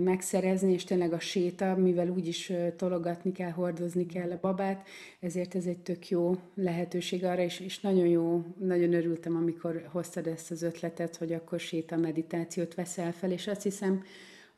megszerezni, 0.00 0.73
és 0.73 0.85
tényleg 0.85 1.12
a 1.12 1.19
séta, 1.19 1.76
mivel 1.76 2.09
úgyis 2.09 2.52
tologatni 2.76 3.33
kell, 3.33 3.50
hordozni 3.50 4.07
kell 4.07 4.30
a 4.30 4.38
babát, 4.40 4.88
ezért 5.21 5.54
ez 5.54 5.66
egy 5.66 5.78
tök 5.78 6.09
jó 6.09 6.35
lehetőség 6.54 7.25
arra, 7.25 7.42
és, 7.42 7.61
és 7.61 7.80
nagyon 7.80 8.07
jó, 8.07 8.45
nagyon 8.59 8.92
örültem, 8.92 9.37
amikor 9.37 9.88
hoztad 9.92 10.26
ezt 10.26 10.50
az 10.50 10.62
ötletet, 10.62 11.16
hogy 11.16 11.33
akkor 11.33 11.61
séta 11.61 11.97
meditációt 11.97 12.75
veszel 12.75 13.12
fel, 13.12 13.33
és 13.33 13.47
azt 13.47 13.62
hiszem, 13.62 14.02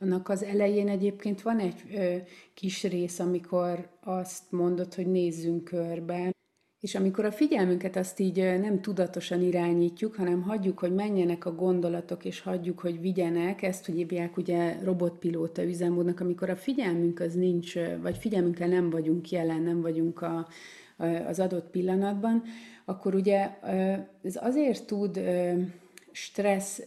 annak 0.02 0.28
az 0.28 0.42
elején 0.42 0.88
egyébként 0.88 1.42
van 1.42 1.58
egy 1.58 1.82
ö, 1.94 2.16
kis 2.54 2.82
rész, 2.82 3.18
amikor 3.18 3.88
azt 4.00 4.42
mondod, 4.50 4.94
hogy 4.94 5.06
nézzünk 5.06 5.64
körbe, 5.64 6.30
és 6.80 6.94
amikor 6.94 7.24
a 7.24 7.32
figyelmünket 7.32 7.96
azt 7.96 8.18
így 8.18 8.36
nem 8.36 8.80
tudatosan 8.80 9.42
irányítjuk, 9.42 10.14
hanem 10.14 10.42
hagyjuk, 10.42 10.78
hogy 10.78 10.94
menjenek 10.94 11.44
a 11.44 11.54
gondolatok, 11.54 12.24
és 12.24 12.40
hagyjuk, 12.40 12.80
hogy 12.80 13.00
vigyenek, 13.00 13.62
ezt 13.62 13.86
hívják 13.86 14.36
ugye 14.36 14.76
robotpilóta 14.82 15.64
üzemmódnak, 15.64 16.20
amikor 16.20 16.50
a 16.50 16.56
figyelmünk 16.56 17.20
az 17.20 17.34
nincs, 17.34 17.74
vagy 18.00 18.16
figyelmünkkel 18.16 18.68
nem 18.68 18.90
vagyunk 18.90 19.30
jelen, 19.30 19.62
nem 19.62 19.80
vagyunk 19.80 20.22
a, 20.22 20.48
a, 20.96 21.04
az 21.04 21.40
adott 21.40 21.70
pillanatban, 21.70 22.42
akkor 22.84 23.14
ugye 23.14 23.50
ez 24.22 24.36
azért 24.36 24.86
tud 24.86 25.20
stressz 26.12 26.82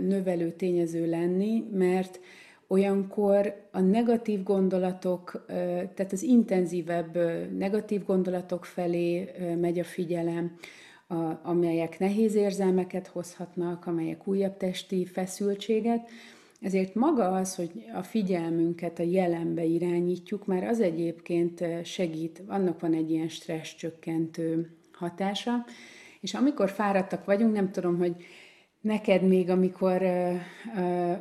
növelő 0.00 0.52
tényező 0.52 1.06
lenni, 1.06 1.64
mert 1.72 2.20
olyankor 2.68 3.68
a 3.72 3.80
negatív 3.80 4.42
gondolatok, 4.42 5.44
tehát 5.94 6.12
az 6.12 6.22
intenzívebb 6.22 7.16
negatív 7.56 8.04
gondolatok 8.04 8.64
felé 8.64 9.30
megy 9.60 9.78
a 9.78 9.84
figyelem, 9.84 10.56
amelyek 11.42 11.98
nehéz 11.98 12.34
érzelmeket 12.34 13.06
hozhatnak, 13.06 13.86
amelyek 13.86 14.26
újabb 14.26 14.56
testi 14.56 15.04
feszültséget, 15.04 16.08
ezért 16.60 16.94
maga 16.94 17.30
az, 17.30 17.54
hogy 17.54 17.70
a 17.94 18.02
figyelmünket 18.02 18.98
a 18.98 19.02
jelenbe 19.02 19.64
irányítjuk, 19.64 20.46
már 20.46 20.64
az 20.64 20.80
egyébként 20.80 21.64
segít, 21.84 22.42
annak 22.46 22.80
van 22.80 22.94
egy 22.94 23.10
ilyen 23.10 23.28
stressz 23.28 23.74
csökkentő 23.74 24.76
hatása, 24.92 25.64
és 26.20 26.34
amikor 26.34 26.70
fáradtak 26.70 27.24
vagyunk, 27.24 27.52
nem 27.52 27.70
tudom, 27.70 27.98
hogy 27.98 28.16
neked 28.80 29.22
még, 29.22 29.50
amikor 29.50 30.02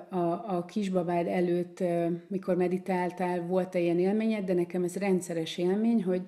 a, 0.10 0.56
a 0.56 0.66
kisbabád 0.68 1.28
előtt, 1.28 1.84
mikor 2.28 2.56
meditáltál, 2.56 3.42
volt-e 3.42 3.80
ilyen 3.80 4.00
élményed, 4.00 4.46
de 4.46 4.54
nekem 4.54 4.84
ez 4.84 4.96
rendszeres 4.96 5.58
élmény, 5.58 6.04
hogy 6.04 6.22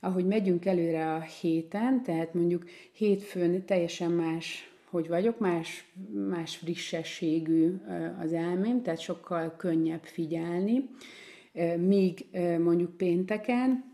ahogy 0.00 0.26
megyünk 0.26 0.64
előre 0.64 1.14
a 1.14 1.20
héten, 1.20 2.02
tehát 2.02 2.34
mondjuk 2.34 2.64
hétfőn 2.92 3.64
teljesen 3.64 4.10
más, 4.10 4.72
hogy 4.90 5.08
vagyok, 5.08 5.38
más, 5.38 5.92
más 6.28 6.56
frissességű 6.56 7.74
az 8.20 8.32
elmém, 8.32 8.82
tehát 8.82 9.00
sokkal 9.00 9.54
könnyebb 9.56 10.02
figyelni, 10.02 10.88
míg 11.76 12.26
mondjuk 12.58 12.96
pénteken, 12.96 13.93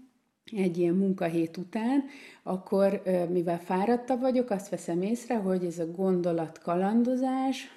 egy 0.56 0.78
ilyen 0.78 0.94
munkahét 0.94 1.56
után, 1.56 2.04
akkor 2.42 3.02
mivel 3.28 3.58
fáradtabb 3.58 4.20
vagyok, 4.20 4.50
azt 4.50 4.68
veszem 4.68 5.02
észre, 5.02 5.36
hogy 5.36 5.64
ez 5.64 5.78
a 5.78 5.90
gondolat 5.90 6.58
kalandozás, 6.58 7.68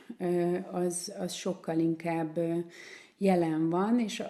az, 0.71 1.13
az 1.19 1.33
sokkal 1.33 1.79
inkább 1.79 2.39
jelen 3.17 3.69
van, 3.69 3.99
és 3.99 4.23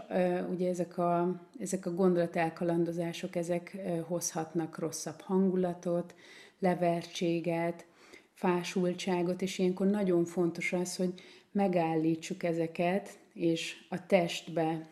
ugye 0.52 0.70
ezek 0.70 0.98
a, 0.98 1.42
ezek 1.60 1.86
a 1.86 1.94
gondolat 1.94 2.36
elkalandozások, 2.36 3.36
ezek 3.36 3.78
hozhatnak 4.08 4.80
rosszabb 4.80 5.22
hangulatot, 5.22 6.16
levertséget, 6.60 7.86
fásultságot, 8.34 9.42
és 9.42 9.60
ilyenkor 9.60 9.88
nagyon 9.88 10.26
fontos 10.26 10.74
az, 10.74 10.96
hogy 10.96 11.14
megállítsuk 11.52 12.44
ezeket, 12.44 13.18
és 13.34 13.86
a 13.90 14.06
testbe 14.06 14.88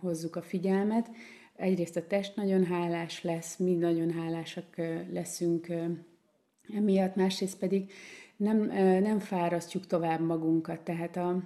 hozzuk 0.00 0.36
a 0.36 0.42
figyelmet, 0.42 1.10
egyrészt 1.56 1.96
a 1.96 2.06
test 2.06 2.36
nagyon 2.36 2.64
hálás 2.64 3.22
lesz, 3.22 3.56
mi 3.56 3.74
nagyon 3.74 4.10
hálásak 4.10 4.76
leszünk 5.12 5.66
emiatt, 6.74 7.14
másrészt 7.14 7.58
pedig 7.58 7.92
nem, 8.36 8.58
nem 9.02 9.18
fárasztjuk 9.18 9.86
tovább 9.86 10.20
magunkat, 10.20 10.80
tehát 10.80 11.16
a, 11.16 11.42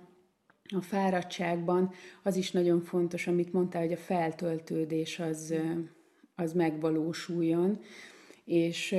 a 0.77 0.81
fáradtságban 0.81 1.91
az 2.23 2.37
is 2.37 2.51
nagyon 2.51 2.81
fontos, 2.81 3.27
amit 3.27 3.53
mondtál, 3.53 3.83
hogy 3.83 3.93
a 3.93 3.97
feltöltődés 3.97 5.19
az, 5.19 5.55
az 6.35 6.53
megvalósuljon, 6.53 7.79
és 8.45 8.97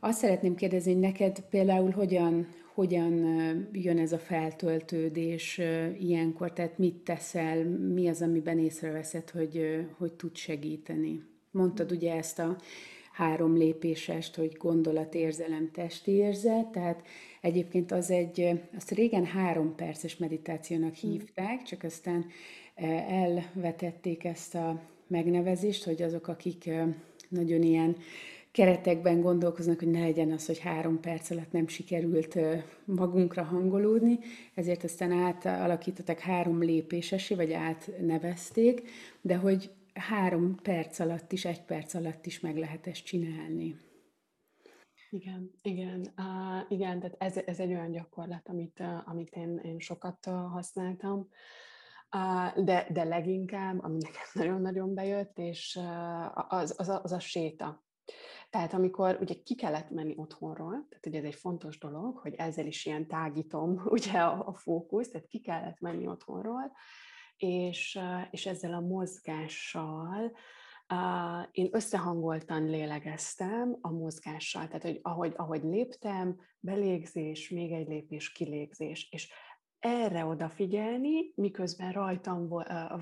azt 0.00 0.18
szeretném 0.18 0.54
kérdezni, 0.54 0.92
hogy 0.92 1.00
neked 1.00 1.40
például 1.40 1.90
hogyan, 1.90 2.46
hogyan 2.74 3.14
jön 3.72 3.98
ez 3.98 4.12
a 4.12 4.18
feltöltődés 4.18 5.60
ilyenkor, 5.98 6.52
tehát 6.52 6.78
mit 6.78 6.94
teszel, 6.94 7.64
mi 7.64 8.08
az, 8.08 8.22
amiben 8.22 8.58
észreveszed, 8.58 9.30
hogy, 9.30 9.86
hogy 9.98 10.12
tud 10.12 10.36
segíteni. 10.36 11.22
Mondtad 11.50 11.92
ugye 11.92 12.14
ezt 12.14 12.38
a 12.38 12.56
három 13.12 13.56
lépésest, 13.56 14.36
hogy 14.36 14.56
gondolat, 14.58 15.14
érzelem, 15.14 15.70
testi 15.72 16.10
érzet, 16.10 16.66
tehát 16.66 17.02
egyébként 17.40 17.92
az 17.92 18.10
egy, 18.10 18.60
azt 18.76 18.90
régen 18.90 19.24
három 19.24 19.74
perces 19.74 20.16
meditációnak 20.16 20.94
hmm. 20.94 21.10
hívták, 21.10 21.62
csak 21.62 21.82
aztán 21.82 22.26
elvetették 23.08 24.24
ezt 24.24 24.54
a 24.54 24.80
megnevezést, 25.06 25.84
hogy 25.84 26.02
azok, 26.02 26.28
akik 26.28 26.70
nagyon 27.28 27.62
ilyen 27.62 27.96
keretekben 28.52 29.20
gondolkoznak, 29.20 29.78
hogy 29.78 29.90
ne 29.90 30.00
legyen 30.00 30.30
az, 30.30 30.46
hogy 30.46 30.58
három 30.58 31.00
perc 31.00 31.30
alatt 31.30 31.52
nem 31.52 31.66
sikerült 31.66 32.38
magunkra 32.84 33.42
hangolódni, 33.42 34.18
ezért 34.54 34.84
aztán 34.84 35.12
átalakították 35.12 36.20
három 36.20 36.62
lépésesé, 36.62 37.34
vagy 37.34 37.52
átnevezték, 37.52 38.90
de 39.20 39.36
hogy 39.36 39.70
három 39.94 40.56
perc 40.62 40.98
alatt 40.98 41.32
is, 41.32 41.44
egy 41.44 41.62
perc 41.62 41.94
alatt 41.94 42.26
is 42.26 42.40
meg 42.40 42.56
lehet 42.56 42.86
ezt 42.86 43.04
csinálni. 43.04 43.76
Igen, 45.10 45.50
igen, 45.62 46.00
uh, 46.16 46.70
igen, 46.70 47.00
tehát 47.00 47.16
ez, 47.18 47.36
ez 47.46 47.60
egy 47.60 47.70
olyan 47.70 47.90
gyakorlat, 47.90 48.48
amit, 48.48 48.80
uh, 48.80 49.08
amit 49.08 49.36
én, 49.36 49.60
én 49.64 49.78
sokat 49.78 50.26
uh, 50.26 50.34
használtam, 50.34 51.28
uh, 52.16 52.64
de, 52.64 52.86
de 52.92 53.04
leginkább, 53.04 53.82
ami 53.82 53.98
nekem 54.00 54.22
nagyon-nagyon 54.42 54.94
bejött, 54.94 55.38
és 55.38 55.78
uh, 55.80 56.52
az, 56.52 56.74
az, 56.78 56.88
a, 56.88 57.00
az 57.02 57.12
a 57.12 57.18
séta. 57.18 57.84
Tehát 58.52 58.72
amikor 58.72 59.18
ugye 59.20 59.34
ki 59.44 59.54
kellett 59.54 59.90
menni 59.90 60.14
otthonról, 60.16 60.86
tehát 60.88 61.06
ugye 61.06 61.18
ez 61.18 61.24
egy 61.24 61.34
fontos 61.34 61.78
dolog, 61.78 62.18
hogy 62.18 62.34
ezzel 62.34 62.66
is 62.66 62.86
ilyen 62.86 63.06
tágítom 63.06 63.82
ugye 63.96 64.20
a, 64.20 64.46
a 64.46 64.54
fókusz, 64.54 65.10
tehát 65.10 65.26
ki 65.26 65.40
kellett 65.40 65.80
menni 65.80 66.06
otthonról, 66.06 66.72
és, 67.36 67.98
és 68.30 68.46
ezzel 68.46 68.74
a 68.74 68.80
mozgással 68.80 70.32
Uh, 70.92 71.48
én 71.50 71.68
összehangoltan 71.70 72.64
lélegeztem 72.64 73.78
a 73.80 73.90
mozgással, 73.90 74.66
tehát 74.66 74.82
hogy 74.82 74.98
ahogy, 75.02 75.32
ahogy 75.36 75.62
léptem, 75.62 76.40
belégzés, 76.60 77.48
még 77.50 77.72
egy 77.72 77.88
lépés, 77.88 78.32
kilégzés, 78.32 79.08
és 79.10 79.32
erre 79.78 80.24
odafigyelni, 80.24 81.32
miközben 81.34 81.92
rajtam 81.92 82.48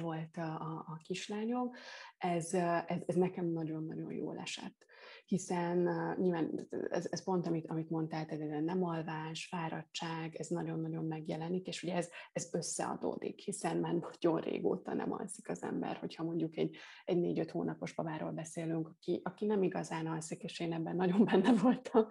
volt 0.01 0.37
a, 0.37 0.85
a 0.87 1.01
kislányom, 1.03 1.70
ez, 2.18 2.55
ez, 2.87 3.01
ez 3.07 3.14
nekem 3.14 3.46
nagyon-nagyon 3.46 4.12
jól 4.12 4.38
esett 4.38 4.88
hiszen 5.31 5.88
nyilván 6.19 6.69
ez, 6.90 7.09
ez 7.11 7.25
pont, 7.25 7.47
amit, 7.47 7.66
amit 7.71 7.90
mondtál, 7.90 8.27
tehát 8.27 8.64
nem 8.64 8.85
alvás, 8.85 9.47
fáradtság, 9.47 10.35
ez 10.35 10.49
nagyon-nagyon 10.49 11.05
megjelenik, 11.05 11.66
és 11.66 11.83
ugye 11.83 11.95
ez, 11.95 12.09
ez 12.33 12.49
összeadódik, 12.53 13.38
hiszen 13.38 13.77
már 13.77 13.95
nagyon 13.95 14.40
régóta 14.40 14.95
nem 14.95 15.12
alszik 15.12 15.49
az 15.49 15.62
ember, 15.62 15.97
hogyha 15.97 16.25
mondjuk 16.25 16.57
egy, 16.57 16.77
egy 17.05 17.19
négy-öt 17.19 17.51
hónapos 17.51 17.95
babáról 17.95 18.31
beszélünk, 18.31 18.88
aki, 18.88 19.21
aki 19.25 19.47
nem 19.47 19.62
igazán 19.62 20.07
alszik, 20.07 20.43
és 20.43 20.61
én 20.61 20.73
ebben 20.73 20.97
nagyon 20.97 21.25
benne 21.25 21.53
voltam, 21.53 22.07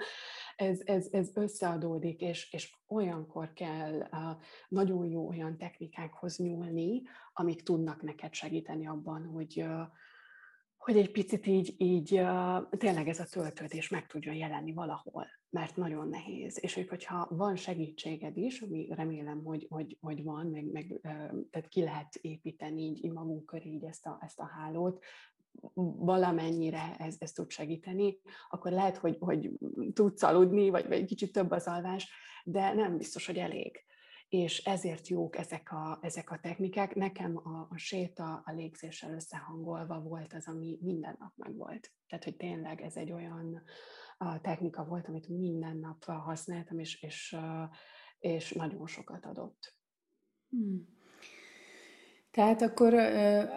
ez, 0.56 0.80
ez, 0.86 1.08
ez 1.12 1.30
összeadódik, 1.34 2.22
és, 2.22 2.54
és 2.54 2.76
olyankor 2.88 3.54
kell 3.54 3.94
uh, 3.94 4.42
nagyon 4.68 5.06
jó 5.06 5.28
olyan 5.28 5.58
technikákhoz 5.58 6.38
nyúlni, 6.38 7.02
amik 7.34 7.64
tudnak 7.64 8.02
neked 8.02 8.34
segíteni 8.34 8.88
abban, 8.88 9.26
hogy 9.26 9.62
uh, 9.62 9.82
hogy 10.80 10.98
egy 10.98 11.12
picit 11.12 11.48
így, 11.48 11.76
így 11.78 12.22
tényleg 12.70 13.08
ez 13.08 13.20
a 13.20 13.26
töltődés 13.32 13.89
meg 13.89 14.08
tudjon 14.08 14.36
jelenni 14.36 14.74
valahol, 14.74 15.28
mert 15.50 15.76
nagyon 15.76 16.08
nehéz. 16.08 16.58
És 16.62 16.74
hogy, 16.74 16.88
hogyha 16.88 17.28
van 17.30 17.56
segítséged 17.56 18.38
is, 18.38 18.62
ami 18.62 18.88
remélem, 18.96 19.44
hogy, 19.44 19.65
hogy, 19.70 19.98
hogy 20.02 20.24
van, 20.24 20.46
meg, 20.46 20.72
meg 20.72 21.00
tehát 21.52 21.68
ki 21.70 21.82
lehet 21.82 22.15
építeni 22.15 22.82
így 22.82 23.12
magunk 23.12 23.46
köré 23.46 23.70
így 23.70 23.84
ezt 23.84 24.06
a, 24.06 24.18
ezt 24.22 24.39
a 24.39 24.46
hálót, 24.46 25.04
valamennyire 26.00 26.96
ez, 26.98 27.15
ez 27.20 27.32
tud 27.32 27.50
segíteni, 27.50 28.20
akkor 28.50 28.72
lehet, 28.72 28.98
hogy, 28.98 29.18
hogy 29.20 29.52
tudsz 29.94 30.24
aludni, 30.24 30.70
vagy, 30.70 30.88
vagy 30.88 30.98
egy 30.98 31.06
kicsit 31.06 31.32
több 31.32 31.52
az 31.52 31.68
alvás, 31.68 32.12
de 32.44 32.74
nem 32.74 32.98
biztos, 32.98 33.26
hogy 33.26 33.38
elég 33.38 33.84
és 34.30 34.63
ezért 34.63 35.08
jók 35.08 35.38
ezek 35.38 35.72
a, 35.72 36.00
ezek 36.02 36.32
a 36.32 36.39
technikák. 36.39 36.96
Nekem 36.96 37.38
a, 37.38 37.68
a 37.70 37.78
séta 37.78 38.42
a 38.46 38.52
légzéssel 38.52 39.13
összehangolva 39.13 40.02
volt 40.02 40.34
az, 40.34 40.48
ami 40.48 40.78
minden 40.82 41.15
nap 41.20 41.34
meg 41.36 41.56
volt. 41.56 41.92
Tehát, 42.08 42.24
hogy 42.24 42.36
tényleg 42.36 42.82
ez 42.82 42.96
egy 42.96 43.12
olyan 43.12 43.63
a 44.18 44.42
technika 44.42 44.86
volt, 44.86 45.08
amit 45.08 45.28
minden 45.28 45.78
nap 45.78 46.04
használtam, 46.04 46.80
és, 46.80 47.02
és, 47.02 47.38
és 48.20 48.52
nagyon 48.52 48.88
sokat 48.88 49.26
adott. 49.26 49.76
Hmm. 50.50 50.99
Tehát 52.39 52.62
akkor 52.62 52.93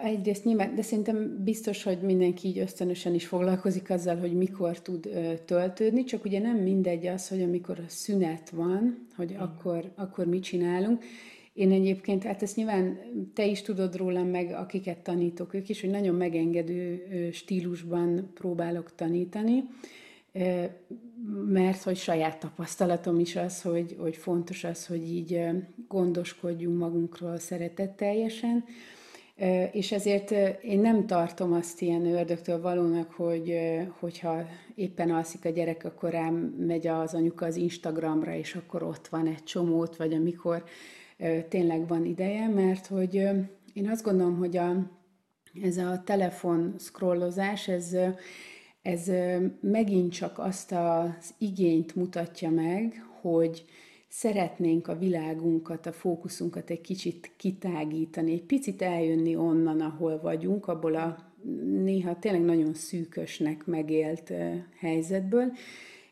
egyrészt 0.03 0.45
nyilván, 0.45 0.75
de 0.75 0.81
szerintem 0.81 1.43
biztos, 1.43 1.83
hogy 1.83 1.97
mindenki 2.01 2.47
így 2.47 2.57
ösztönösen 2.57 3.13
is 3.13 3.25
foglalkozik 3.25 3.89
azzal, 3.89 4.17
hogy 4.17 4.33
mikor 4.33 4.79
tud 4.81 5.09
töltődni, 5.45 6.03
csak 6.03 6.25
ugye 6.25 6.39
nem 6.39 6.57
mindegy 6.57 7.07
az, 7.07 7.27
hogy 7.27 7.41
amikor 7.41 7.79
a 7.79 7.87
szünet 7.89 8.49
van, 8.49 9.07
hogy 9.15 9.35
akkor, 9.37 9.91
akkor 9.95 10.25
mit 10.25 10.43
csinálunk. 10.43 11.03
Én 11.53 11.71
egyébként, 11.71 12.23
hát 12.23 12.41
ezt 12.41 12.55
nyilván 12.55 12.97
te 13.33 13.45
is 13.45 13.61
tudod 13.61 13.95
rólam, 13.95 14.27
meg 14.27 14.51
akiket 14.51 14.97
tanítok 14.97 15.53
ők 15.53 15.69
is, 15.69 15.81
hogy 15.81 15.89
nagyon 15.89 16.15
megengedő 16.15 17.01
stílusban 17.31 18.31
próbálok 18.33 18.95
tanítani, 18.95 19.63
mert 21.45 21.83
hogy 21.83 21.97
saját 21.97 22.39
tapasztalatom 22.39 23.19
is 23.19 23.35
az, 23.35 23.61
hogy, 23.61 23.95
hogy 23.99 24.17
fontos 24.17 24.63
az, 24.63 24.87
hogy 24.87 25.11
így 25.11 25.39
gondoskodjunk 25.87 26.79
magunkról 26.79 27.37
szeretetteljesen, 27.37 28.63
és 29.71 29.91
ezért 29.91 30.31
én 30.61 30.79
nem 30.79 31.05
tartom 31.05 31.53
azt 31.53 31.81
ilyen 31.81 32.05
ördögtől 32.05 32.61
valónak, 32.61 33.11
hogy 33.11 33.59
hogyha 33.99 34.45
éppen 34.75 35.11
alszik 35.11 35.45
a 35.45 35.49
gyerek, 35.49 35.83
akkor 35.83 36.09
rám 36.09 36.33
megy 36.57 36.87
az 36.87 37.13
anyuka 37.13 37.45
az 37.45 37.55
Instagramra, 37.55 38.35
és 38.35 38.55
akkor 38.55 38.83
ott 38.83 39.07
van 39.07 39.27
egy 39.27 39.43
csomót, 39.43 39.97
vagy 39.97 40.13
amikor 40.13 40.63
tényleg 41.49 41.87
van 41.87 42.05
ideje, 42.05 42.47
mert 42.47 42.87
hogy 42.87 43.15
én 43.73 43.89
azt 43.89 44.03
gondolom, 44.03 44.37
hogy 44.37 44.57
a, 44.57 44.91
ez 45.61 45.77
a 45.77 46.01
telefon 46.05 46.75
scrollozás, 46.79 47.67
ez 47.67 47.95
ez 48.83 49.11
megint 49.61 50.13
csak 50.13 50.39
azt 50.39 50.71
az 50.71 51.33
igényt 51.37 51.95
mutatja 51.95 52.49
meg, 52.49 53.05
hogy 53.21 53.65
szeretnénk 54.07 54.87
a 54.87 54.97
világunkat, 54.97 55.85
a 55.85 55.91
fókuszunkat 55.91 56.69
egy 56.69 56.81
kicsit 56.81 57.31
kitágítani, 57.37 58.31
egy 58.31 58.43
picit 58.43 58.81
eljönni 58.81 59.35
onnan, 59.35 59.81
ahol 59.81 60.19
vagyunk, 60.21 60.67
abból 60.67 60.95
a 60.95 61.31
néha 61.83 62.19
tényleg 62.19 62.41
nagyon 62.41 62.73
szűkösnek 62.73 63.65
megélt 63.65 64.33
helyzetből, 64.79 65.51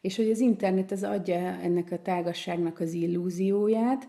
és 0.02 0.16
hogy 0.16 0.30
az 0.30 0.40
internet 0.40 0.92
az 0.92 1.04
adja 1.04 1.38
ennek 1.38 1.92
a 1.92 2.02
tágasságnak 2.02 2.80
az 2.80 2.94
illúzióját. 2.94 4.08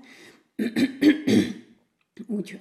Úgy, 2.26 2.58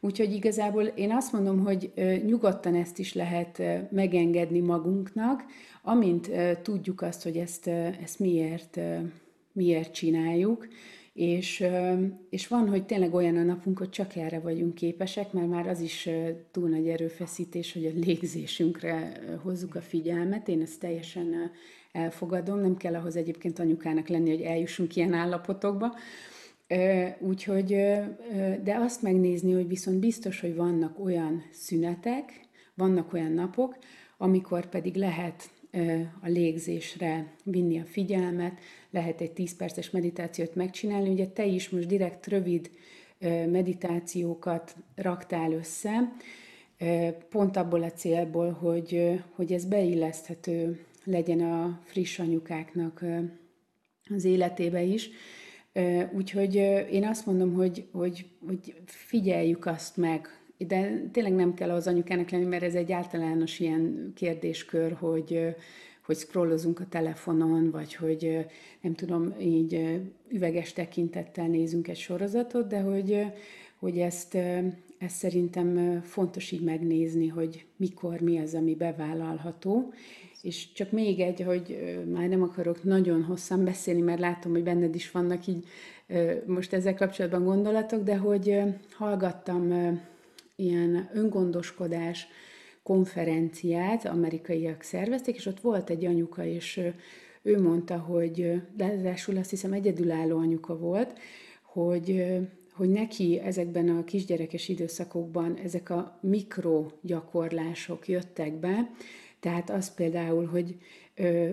úgyhogy 0.00 0.32
igazából 0.32 0.82
én 0.82 1.12
azt 1.12 1.32
mondom, 1.32 1.64
hogy 1.64 1.92
nyugodtan 2.26 2.74
ezt 2.74 2.98
is 2.98 3.14
lehet 3.14 3.62
megengedni 3.90 4.60
magunknak, 4.60 5.44
amint 5.82 6.30
tudjuk 6.62 7.02
azt, 7.02 7.22
hogy 7.22 7.36
ezt, 7.36 7.66
ezt 8.02 8.18
miért, 8.18 8.80
miért 9.52 9.92
csináljuk, 9.92 10.68
és, 11.12 11.64
és 12.30 12.48
van, 12.48 12.68
hogy 12.68 12.86
tényleg 12.86 13.14
olyan 13.14 13.36
a 13.36 13.42
napunk, 13.42 13.78
hogy 13.78 13.90
csak 13.90 14.16
erre 14.16 14.40
vagyunk 14.40 14.74
képesek, 14.74 15.32
mert 15.32 15.48
már 15.48 15.68
az 15.68 15.80
is 15.80 16.08
túl 16.50 16.68
nagy 16.68 16.88
erőfeszítés, 16.88 17.72
hogy 17.72 17.86
a 17.86 17.98
légzésünkre 18.04 19.12
hozzuk 19.42 19.74
a 19.74 19.80
figyelmet. 19.80 20.48
Én 20.48 20.60
ezt 20.60 20.80
teljesen 20.80 21.34
elfogadom, 21.92 22.60
nem 22.60 22.76
kell 22.76 22.94
ahhoz 22.94 23.16
egyébként 23.16 23.58
anyukának 23.58 24.08
lenni, 24.08 24.30
hogy 24.30 24.40
eljussunk 24.40 24.96
ilyen 24.96 25.12
állapotokba. 25.12 25.96
Úgyhogy, 27.18 27.66
de 28.62 28.76
azt 28.78 29.02
megnézni, 29.02 29.52
hogy 29.52 29.68
viszont 29.68 29.98
biztos, 29.98 30.40
hogy 30.40 30.54
vannak 30.54 31.04
olyan 31.04 31.42
szünetek, 31.52 32.40
vannak 32.74 33.12
olyan 33.12 33.32
napok, 33.32 33.76
amikor 34.18 34.66
pedig 34.66 34.94
lehet 34.94 35.50
a 36.20 36.28
légzésre 36.28 37.34
vinni 37.44 37.78
a 37.78 37.84
figyelmet, 37.84 38.60
lehet 38.90 39.20
egy 39.20 39.32
10 39.32 39.56
perces 39.56 39.90
meditációt 39.90 40.54
megcsinálni. 40.54 41.08
Ugye 41.08 41.26
te 41.26 41.44
is 41.44 41.68
most 41.68 41.86
direkt 41.86 42.26
rövid 42.26 42.70
meditációkat 43.50 44.76
raktál 44.94 45.52
össze, 45.52 46.12
pont 47.28 47.56
abból 47.56 47.82
a 47.82 47.92
célból, 47.92 48.50
hogy, 48.50 49.20
hogy 49.34 49.52
ez 49.52 49.64
beilleszthető 49.64 50.84
legyen 51.04 51.40
a 51.40 51.80
friss 51.84 52.18
anyukáknak 52.18 53.04
az 54.14 54.24
életébe 54.24 54.82
is. 54.82 55.10
Úgyhogy 56.16 56.54
én 56.90 57.06
azt 57.06 57.26
mondom, 57.26 57.54
hogy, 57.54 57.88
hogy, 57.92 58.26
hogy 58.46 58.74
figyeljük 58.86 59.66
azt 59.66 59.96
meg, 59.96 60.40
de 60.66 61.08
tényleg 61.12 61.34
nem 61.34 61.54
kell 61.54 61.70
az 61.70 61.86
anyukának 61.86 62.30
lenni, 62.30 62.44
mert 62.44 62.62
ez 62.62 62.74
egy 62.74 62.92
általános 62.92 63.60
ilyen 63.60 64.12
kérdéskör, 64.14 64.92
hogy, 64.92 65.54
hogy 66.06 66.16
scrollozunk 66.16 66.80
a 66.80 66.88
telefonon, 66.88 67.70
vagy 67.70 67.94
hogy 67.94 68.46
nem 68.80 68.94
tudom, 68.94 69.34
így 69.40 70.00
üveges 70.28 70.72
tekintettel 70.72 71.46
nézünk 71.46 71.88
egy 71.88 71.96
sorozatot, 71.96 72.66
de 72.66 72.80
hogy, 72.80 73.26
hogy 73.78 73.98
ezt, 73.98 74.34
ezt 74.98 75.16
szerintem 75.16 76.00
fontos 76.02 76.50
így 76.50 76.62
megnézni, 76.62 77.28
hogy 77.28 77.64
mikor 77.76 78.20
mi 78.20 78.38
az, 78.38 78.54
ami 78.54 78.74
bevállalható. 78.74 79.92
És 80.42 80.72
csak 80.72 80.90
még 80.90 81.20
egy, 81.20 81.40
hogy 81.40 81.78
már 82.12 82.28
nem 82.28 82.42
akarok 82.42 82.84
nagyon 82.84 83.22
hosszan 83.22 83.64
beszélni, 83.64 84.00
mert 84.00 84.20
látom, 84.20 84.52
hogy 84.52 84.62
benned 84.62 84.94
is 84.94 85.10
vannak 85.10 85.46
így 85.46 85.66
most 86.46 86.72
ezzel 86.72 86.94
kapcsolatban 86.94 87.44
gondolatok, 87.44 88.02
de 88.02 88.16
hogy 88.16 88.60
hallgattam 88.92 89.72
ilyen 90.56 91.10
öngondoskodás 91.14 92.26
konferenciát, 92.82 94.06
amerikaiak 94.06 94.82
szervezték, 94.82 95.36
és 95.36 95.46
ott 95.46 95.60
volt 95.60 95.90
egy 95.90 96.04
anyuka, 96.04 96.44
és 96.44 96.80
ő 97.42 97.62
mondta, 97.62 97.98
hogy, 97.98 98.62
de 98.76 99.14
azt 99.36 99.50
hiszem 99.50 99.72
egyedülálló 99.72 100.38
anyuka 100.38 100.78
volt, 100.78 101.18
hogy, 101.62 102.24
hogy 102.72 102.88
neki 102.88 103.40
ezekben 103.44 103.88
a 103.88 104.04
kisgyerekes 104.04 104.68
időszakokban 104.68 105.56
ezek 105.64 105.90
a 105.90 106.18
mikrogyakorlások 106.20 108.08
jöttek 108.08 108.52
be, 108.52 108.90
tehát 109.40 109.70
az 109.70 109.94
például, 109.94 110.46
hogy 110.46 110.76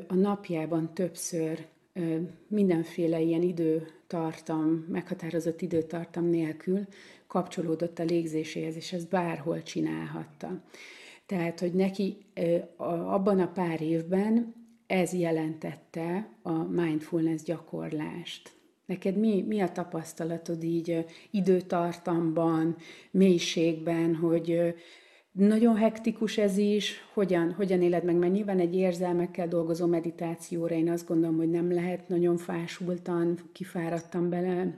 a 0.08 0.14
napjában 0.14 0.94
többször 0.94 1.66
mindenféle 2.48 3.20
ilyen 3.20 3.42
időtartam, 3.42 4.86
meghatározott 4.90 5.62
időtartam 5.62 6.26
nélkül 6.26 6.86
kapcsolódott 7.28 8.00
a 8.00 8.04
légzéséhez, 8.04 8.76
és 8.76 8.94
ezt 8.94 9.10
bárhol 9.10 9.64
csinálhatta. 9.64 10.62
Tehát, 11.26 11.60
hogy 11.60 11.74
neki 11.74 12.18
abban 12.78 13.40
a 13.40 13.52
pár 13.52 13.82
évben 13.82 14.56
ez 14.88 15.14
jelentette 15.14 16.30
a 16.42 16.52
mindfulness 16.52 17.42
gyakorlást. 17.42 18.52
Neked 18.86 19.18
mi, 19.18 19.42
mi 19.48 19.60
a 19.60 19.72
tapasztalatod 19.72 20.64
így 20.64 21.06
időtartamban, 21.32 22.76
mélységben, 23.12 24.16
hogy 24.16 24.76
nagyon 25.38 25.76
hektikus 25.76 26.38
ez 26.38 26.58
is, 26.58 26.94
hogyan, 27.14 27.54
hogyan 27.54 27.82
éled 27.82 28.04
meg, 28.04 28.16
mert 28.16 28.34
nyilván 28.34 28.60
egy 28.60 28.76
érzelmekkel 28.76 29.48
dolgozó 29.48 29.86
meditációra 29.86 30.76
én 30.76 30.90
azt 30.90 31.08
gondolom, 31.08 31.38
hogy 31.38 31.50
nem 31.50 31.72
lehet 31.72 32.08
nagyon 32.08 32.38
fásultan, 32.38 33.40
kifáradtan 33.52 34.30
bele, 34.30 34.74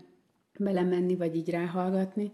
belemenni, 0.59 1.15
vagy 1.15 1.35
így 1.35 1.49
ráhallgatni, 1.49 2.31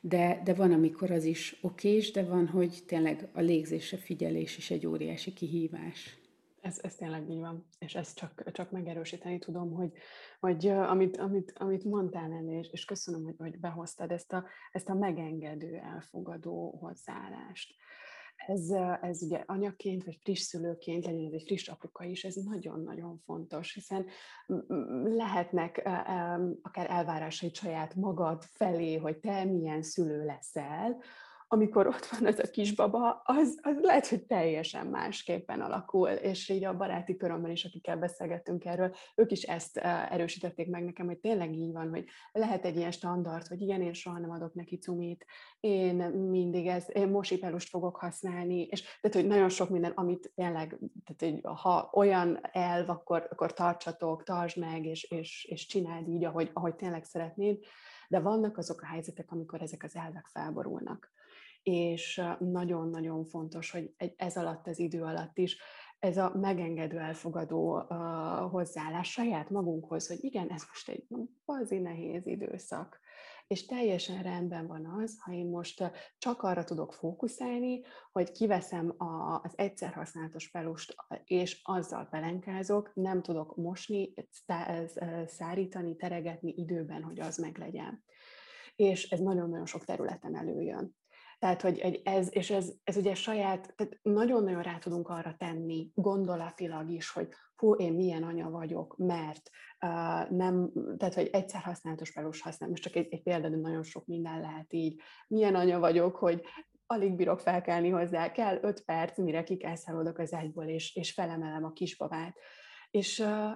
de, 0.00 0.40
de 0.44 0.54
van, 0.54 0.72
amikor 0.72 1.10
az 1.10 1.24
is 1.24 1.56
okés, 1.60 2.10
de 2.10 2.22
van, 2.22 2.46
hogy 2.46 2.78
tényleg 2.86 3.28
a 3.32 3.40
légzésre 3.40 3.96
figyelés 3.96 4.56
is 4.56 4.70
egy 4.70 4.86
óriási 4.86 5.32
kihívás. 5.32 6.19
Ez, 6.60 6.78
ez 6.82 6.94
tényleg 6.94 7.30
így 7.30 7.40
van, 7.40 7.66
és 7.78 7.94
ezt 7.94 8.16
csak, 8.16 8.50
csak 8.52 8.70
megerősíteni 8.70 9.38
tudom, 9.38 9.72
hogy, 9.72 9.92
hogy 10.40 10.66
amit, 10.66 11.16
amit, 11.16 11.52
amit 11.58 11.84
mondtál 11.84 12.32
el, 12.32 12.48
és, 12.48 12.68
és 12.70 12.84
köszönöm, 12.84 13.24
hogy, 13.24 13.34
hogy 13.38 13.58
behoztad 13.58 14.10
ezt 14.10 14.32
a, 14.32 14.44
ezt 14.72 14.88
a 14.88 14.94
megengedő, 14.94 15.76
elfogadó 15.76 16.78
hozzáállást. 16.80 17.74
Ez, 18.46 18.70
ez 19.00 19.22
ugye 19.22 19.42
anyaként, 19.46 20.04
vagy 20.04 20.18
friss 20.22 20.40
szülőként, 20.40 21.04
legyen 21.04 21.26
ez 21.26 21.32
egy 21.32 21.42
friss 21.42 21.68
apuka 21.68 22.04
is, 22.04 22.24
ez 22.24 22.34
nagyon-nagyon 22.34 23.18
fontos, 23.24 23.74
hiszen 23.74 24.06
lehetnek 25.04 25.78
akár 26.62 26.90
elvárásai 26.90 27.50
saját 27.54 27.94
magad 27.94 28.42
felé, 28.42 28.96
hogy 28.96 29.18
te 29.18 29.44
milyen 29.44 29.82
szülő 29.82 30.24
leszel, 30.24 31.02
amikor 31.52 31.86
ott 31.86 32.06
van 32.06 32.26
ez 32.26 32.38
a 32.38 32.50
kisbaba, 32.50 33.22
az, 33.24 33.58
az 33.62 33.76
lehet, 33.80 34.06
hogy 34.06 34.22
teljesen 34.22 34.86
másképpen 34.86 35.60
alakul, 35.60 36.08
és 36.08 36.48
így 36.48 36.64
a 36.64 36.76
baráti 36.76 37.16
körömben 37.16 37.50
is, 37.50 37.64
akikkel 37.64 37.96
beszélgettünk 37.96 38.64
erről, 38.64 38.94
ők 39.14 39.30
is 39.30 39.42
ezt 39.42 39.76
erősítették 40.10 40.68
meg 40.68 40.84
nekem, 40.84 41.06
hogy 41.06 41.18
tényleg 41.18 41.54
így 41.54 41.72
van, 41.72 41.88
hogy 41.88 42.04
lehet 42.32 42.64
egy 42.64 42.76
ilyen 42.76 42.90
standard, 42.90 43.46
hogy 43.46 43.60
igen, 43.60 43.82
én 43.82 43.92
soha 43.92 44.18
nem 44.18 44.30
adok 44.30 44.54
neki 44.54 44.78
cumit, 44.78 45.26
én 45.60 45.96
mindig 46.10 46.66
ez, 46.66 46.84
én 46.92 47.08
mosipelust 47.08 47.68
fogok 47.68 47.96
használni, 47.96 48.62
és 48.62 48.82
tehát, 49.00 49.16
hogy 49.16 49.26
nagyon 49.26 49.48
sok 49.48 49.68
minden, 49.68 49.92
amit 49.94 50.32
tényleg, 50.34 50.78
tehát, 51.04 51.42
hogy 51.42 51.58
ha 51.60 51.90
olyan 51.92 52.38
elv, 52.52 52.90
akkor, 52.90 53.26
akkor 53.30 53.52
tartsatok, 53.52 54.22
tartsd 54.22 54.58
meg, 54.58 54.84
és, 54.84 55.02
és, 55.02 55.44
és 55.44 55.66
csináld 55.66 56.08
így, 56.08 56.24
ahogy, 56.24 56.50
ahogy 56.52 56.74
tényleg 56.74 57.04
szeretnéd, 57.04 57.58
de 58.08 58.20
vannak 58.20 58.58
azok 58.58 58.80
a 58.80 58.86
helyzetek, 58.86 59.32
amikor 59.32 59.62
ezek 59.62 59.82
az 59.82 59.96
elvek 59.96 60.26
felborulnak 60.26 61.12
és 61.72 62.22
nagyon-nagyon 62.38 63.24
fontos, 63.24 63.70
hogy 63.70 63.94
ez 64.16 64.36
alatt, 64.36 64.66
az 64.66 64.78
idő 64.78 65.02
alatt 65.02 65.38
is 65.38 65.58
ez 65.98 66.16
a 66.16 66.32
megengedő, 66.40 66.98
elfogadó 66.98 67.76
uh, 67.78 67.86
hozzáállás 68.50 69.10
saját 69.10 69.50
magunkhoz, 69.50 70.06
hogy 70.06 70.18
igen, 70.20 70.48
ez 70.48 70.64
most 70.68 70.88
egy 70.88 71.06
bazi 71.44 71.78
nehéz 71.78 72.26
időszak, 72.26 73.00
és 73.46 73.66
teljesen 73.66 74.22
rendben 74.22 74.66
van 74.66 74.86
az, 74.86 75.18
ha 75.20 75.32
én 75.32 75.46
most 75.46 75.90
csak 76.18 76.42
arra 76.42 76.64
tudok 76.64 76.92
fókuszálni, 76.92 77.80
hogy 78.12 78.32
kiveszem 78.32 78.94
a, 78.96 79.40
az 79.42 79.52
egyszer 79.58 79.92
használatos 79.92 80.50
pelust, 80.50 80.94
és 81.24 81.60
azzal 81.64 82.08
pelenkázok, 82.10 82.90
nem 82.94 83.22
tudok 83.22 83.56
mosni, 83.56 84.14
szárítani, 85.26 85.96
teregetni 85.96 86.54
időben, 86.56 87.02
hogy 87.02 87.20
az 87.20 87.36
meglegyen. 87.36 88.04
És 88.76 89.10
ez 89.10 89.20
nagyon-nagyon 89.20 89.66
sok 89.66 89.84
területen 89.84 90.36
előjön. 90.36 90.96
Tehát, 91.40 91.62
hogy 91.62 92.00
ez, 92.04 92.28
és 92.34 92.50
ez, 92.50 92.72
ez 92.84 92.96
ugye 92.96 93.14
saját, 93.14 93.74
tehát 93.76 93.98
nagyon-nagyon 94.02 94.62
rá 94.62 94.78
tudunk 94.78 95.08
arra 95.08 95.34
tenni, 95.38 95.90
gondolatilag 95.94 96.90
is, 96.90 97.10
hogy 97.10 97.28
hú, 97.56 97.74
én 97.74 97.92
milyen 97.92 98.22
anya 98.22 98.50
vagyok, 98.50 98.96
mert 98.96 99.50
uh, 99.86 100.30
nem, 100.30 100.72
tehát, 100.96 101.14
hogy 101.14 101.28
egyszer 101.32 101.60
használatos 101.60 102.12
pelus 102.12 102.40
használom, 102.40 102.74
most 102.74 102.82
csak 102.82 102.96
egy, 102.96 103.08
egy 103.10 103.22
példa, 103.22 103.48
de 103.48 103.56
nagyon 103.56 103.82
sok 103.82 104.06
minden 104.06 104.40
lehet 104.40 104.72
így. 104.72 105.00
Milyen 105.28 105.54
anya 105.54 105.78
vagyok, 105.78 106.16
hogy 106.16 106.42
alig 106.86 107.16
bírok 107.16 107.40
felkelni 107.40 107.88
hozzá, 107.88 108.32
kell 108.32 108.58
öt 108.62 108.84
perc, 108.84 109.18
mire 109.18 109.42
kikászálódok 109.42 110.18
az 110.18 110.32
ágyból, 110.32 110.64
és, 110.64 110.96
és 110.96 111.12
felemelem 111.12 111.64
a 111.64 111.72
kisbabát. 111.72 112.36
És 112.90 113.18
uh, 113.18 113.50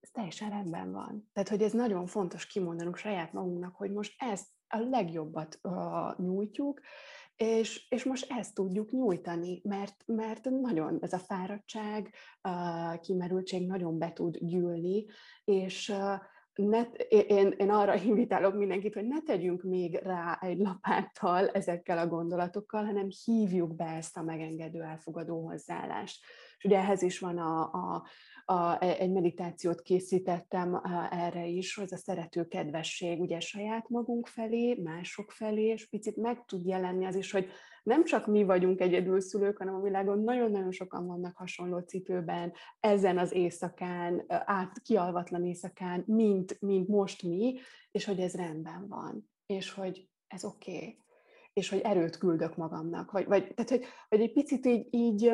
ez 0.00 0.10
teljesen 0.12 0.50
rendben 0.50 0.92
van. 0.92 1.30
Tehát, 1.32 1.48
hogy 1.48 1.62
ez 1.62 1.72
nagyon 1.72 2.06
fontos 2.06 2.46
kimondanunk 2.46 2.96
saját 2.96 3.32
magunknak, 3.32 3.76
hogy 3.76 3.92
most 3.92 4.14
ezt 4.16 4.55
a 4.68 4.78
legjobbat 4.78 5.58
uh, 5.62 6.18
nyújtjuk, 6.18 6.80
és, 7.36 7.86
és 7.88 8.04
most 8.04 8.32
ezt 8.32 8.54
tudjuk 8.54 8.90
nyújtani, 8.90 9.60
mert, 9.64 10.02
mert 10.06 10.50
nagyon 10.50 10.98
ez 11.00 11.12
a 11.12 11.18
fáradtság, 11.18 12.14
uh, 12.42 13.00
kimerültség 13.00 13.66
nagyon 13.66 13.98
be 13.98 14.12
tud 14.12 14.38
gyűlni, 14.40 15.04
és 15.44 15.88
uh, 15.88 16.20
ne, 16.56 16.82
én, 17.08 17.54
én 17.56 17.70
arra 17.70 17.94
invitálok 18.10 18.54
mindenkit, 18.54 18.94
hogy 18.94 19.06
ne 19.06 19.20
tegyünk 19.22 19.62
még 19.62 19.94
rá 19.94 20.38
egy 20.40 20.58
lapáttal 20.58 21.48
ezekkel 21.48 21.98
a 21.98 22.06
gondolatokkal, 22.06 22.84
hanem 22.84 23.08
hívjuk 23.24 23.74
be 23.74 23.84
ezt 23.84 24.16
a 24.16 24.22
megengedő, 24.22 24.82
elfogadó 24.82 25.46
hozzáállást. 25.46 26.24
És 26.58 26.64
ugye 26.64 26.78
ehhez 26.78 27.02
is 27.02 27.18
van 27.18 27.38
a, 27.38 27.60
a, 27.62 28.06
a, 28.48 28.80
egy 28.80 29.12
meditációt 29.12 29.82
készítettem 29.82 30.80
erre 31.10 31.46
is, 31.46 31.78
az 31.78 31.92
a 31.92 31.96
szerető 31.96 32.46
kedvesség 32.48 33.20
ugye 33.20 33.40
saját 33.40 33.88
magunk 33.88 34.26
felé, 34.26 34.74
mások 34.74 35.30
felé, 35.30 35.64
és 35.64 35.88
picit 35.88 36.16
meg 36.16 36.44
tud 36.44 36.66
jelenni 36.66 37.04
az 37.04 37.14
is, 37.14 37.30
hogy 37.30 37.48
nem 37.82 38.04
csak 38.04 38.26
mi 38.26 38.44
vagyunk 38.44 38.80
egyedülszülők, 38.80 39.58
hanem 39.58 39.74
a 39.74 39.82
világon 39.82 40.22
nagyon-nagyon 40.22 40.70
sokan 40.70 41.06
vannak 41.06 41.36
hasonló 41.36 41.78
cipőben, 41.78 42.52
ezen 42.80 43.18
az 43.18 43.32
éjszakán, 43.32 44.24
át 44.28 44.80
kialvatlan 44.82 45.44
éjszakán, 45.44 46.02
mint, 46.06 46.60
mint 46.60 46.88
most 46.88 47.22
mi, 47.22 47.58
és 47.90 48.04
hogy 48.04 48.20
ez 48.20 48.34
rendben 48.34 48.88
van, 48.88 49.30
és 49.46 49.70
hogy 49.70 50.08
ez 50.26 50.44
oké. 50.44 50.76
Okay 50.76 51.04
és 51.56 51.68
hogy 51.68 51.80
erőt 51.80 52.18
küldök 52.18 52.56
magamnak, 52.56 53.10
vagy, 53.10 53.26
vagy, 53.26 53.54
tehát, 53.54 53.70
hogy, 53.70 53.84
hogy 54.08 54.20
egy 54.20 54.32
picit 54.32 54.66
így, 54.66 54.86
így 54.90 55.32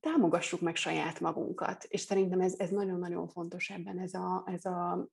támogassuk 0.00 0.60
meg 0.60 0.76
saját 0.76 1.20
magunkat, 1.20 1.84
és 1.84 2.00
szerintem 2.00 2.40
ez, 2.40 2.54
ez 2.58 2.70
nagyon-nagyon 2.70 3.28
fontos 3.28 3.70
ebben, 3.70 3.98
ez, 3.98 4.14
a, 4.14 4.42
ez 4.46 4.64
a, 4.64 5.08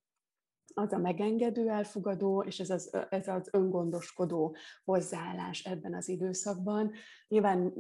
az 0.73 0.93
a 0.93 0.97
megengedő, 0.97 1.69
elfogadó, 1.69 2.43
és 2.43 2.59
ez 2.59 2.69
az, 2.69 2.97
ez 3.09 3.27
az 3.27 3.49
öngondoskodó 3.51 4.55
hozzáállás 4.83 5.63
ebben 5.63 5.93
az 5.93 6.09
időszakban. 6.09 6.91
Nyilván 7.27 7.73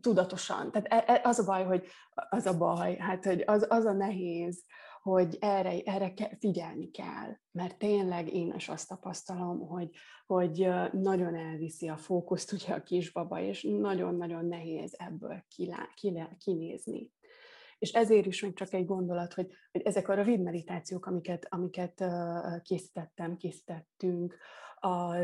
tudatosan, 0.00 0.72
tehát 0.72 1.06
e, 1.06 1.12
e, 1.12 1.20
az 1.24 1.38
a 1.38 1.44
baj, 1.44 1.64
hogy 1.64 1.86
az 2.10 2.46
a 2.46 2.56
baj, 2.56 2.96
hát 2.96 3.24
hogy 3.24 3.42
az, 3.46 3.66
az 3.68 3.84
a 3.84 3.92
nehéz, 3.92 4.64
hogy 5.06 5.36
erre, 5.40 5.80
erre 5.84 6.12
figyelni 6.38 6.90
kell, 6.90 7.36
mert 7.52 7.78
tényleg 7.78 8.32
én 8.32 8.52
is 8.56 8.68
azt 8.68 8.88
tapasztalom, 8.88 9.60
hogy, 9.60 9.90
hogy 10.26 10.68
nagyon 10.92 11.34
elviszi 11.34 11.88
a 11.88 11.96
fókuszt 11.96 12.52
ugye 12.52 12.74
a 12.74 12.82
kisbaba, 12.82 13.40
és 13.40 13.62
nagyon-nagyon 13.62 14.46
nehéz 14.46 14.94
ebből 14.98 15.44
kilá, 15.48 15.88
kilá, 15.94 16.28
kinézni. 16.38 17.12
És 17.78 17.92
ezért 17.92 18.26
is 18.26 18.42
még 18.42 18.54
csak 18.54 18.72
egy 18.72 18.84
gondolat, 18.84 19.32
hogy, 19.32 19.52
hogy 19.72 19.80
ezek 19.82 20.08
a 20.08 20.14
rövid 20.14 20.40
meditációk, 20.40 21.06
amiket, 21.06 21.46
amiket 21.50 22.04
készítettem, 22.62 23.36
készítettünk, 23.36 24.36
a, 24.80 25.14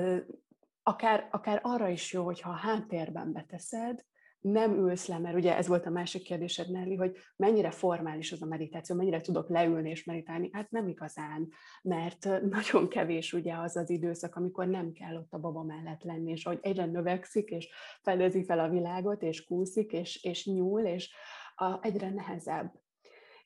akár, 0.82 1.28
akár 1.30 1.60
arra 1.62 1.88
is 1.88 2.12
jó, 2.12 2.24
hogyha 2.24 2.50
a 2.50 2.56
háttérben 2.56 3.32
beteszed, 3.32 4.04
nem 4.42 4.72
ülsz 4.72 5.06
le, 5.06 5.18
mert 5.18 5.36
ugye 5.36 5.56
ez 5.56 5.66
volt 5.66 5.86
a 5.86 5.90
másik 5.90 6.22
kérdésed, 6.22 6.70
Nelly, 6.70 6.94
hogy 6.94 7.16
mennyire 7.36 7.70
formális 7.70 8.32
az 8.32 8.42
a 8.42 8.46
meditáció, 8.46 8.96
mennyire 8.96 9.20
tudok 9.20 9.48
leülni 9.48 9.90
és 9.90 10.04
meditálni. 10.04 10.50
Hát 10.52 10.70
nem 10.70 10.88
igazán, 10.88 11.48
mert 11.82 12.28
nagyon 12.50 12.88
kevés 12.88 13.32
ugye 13.32 13.54
az 13.54 13.76
az 13.76 13.90
időszak, 13.90 14.36
amikor 14.36 14.66
nem 14.66 14.92
kell 14.92 15.16
ott 15.16 15.32
a 15.32 15.38
baba 15.38 15.62
mellett 15.62 16.02
lenni, 16.02 16.30
és 16.30 16.44
ahogy 16.44 16.58
egyre 16.62 16.86
növekszik, 16.86 17.50
és 17.50 17.68
fedezi 18.02 18.44
fel 18.44 18.58
a 18.58 18.68
világot, 18.68 19.22
és 19.22 19.44
kúszik, 19.44 19.92
és, 19.92 20.22
és 20.22 20.46
nyúl, 20.46 20.80
és 20.80 21.10
a, 21.54 21.78
egyre 21.82 22.10
nehezebb 22.10 22.72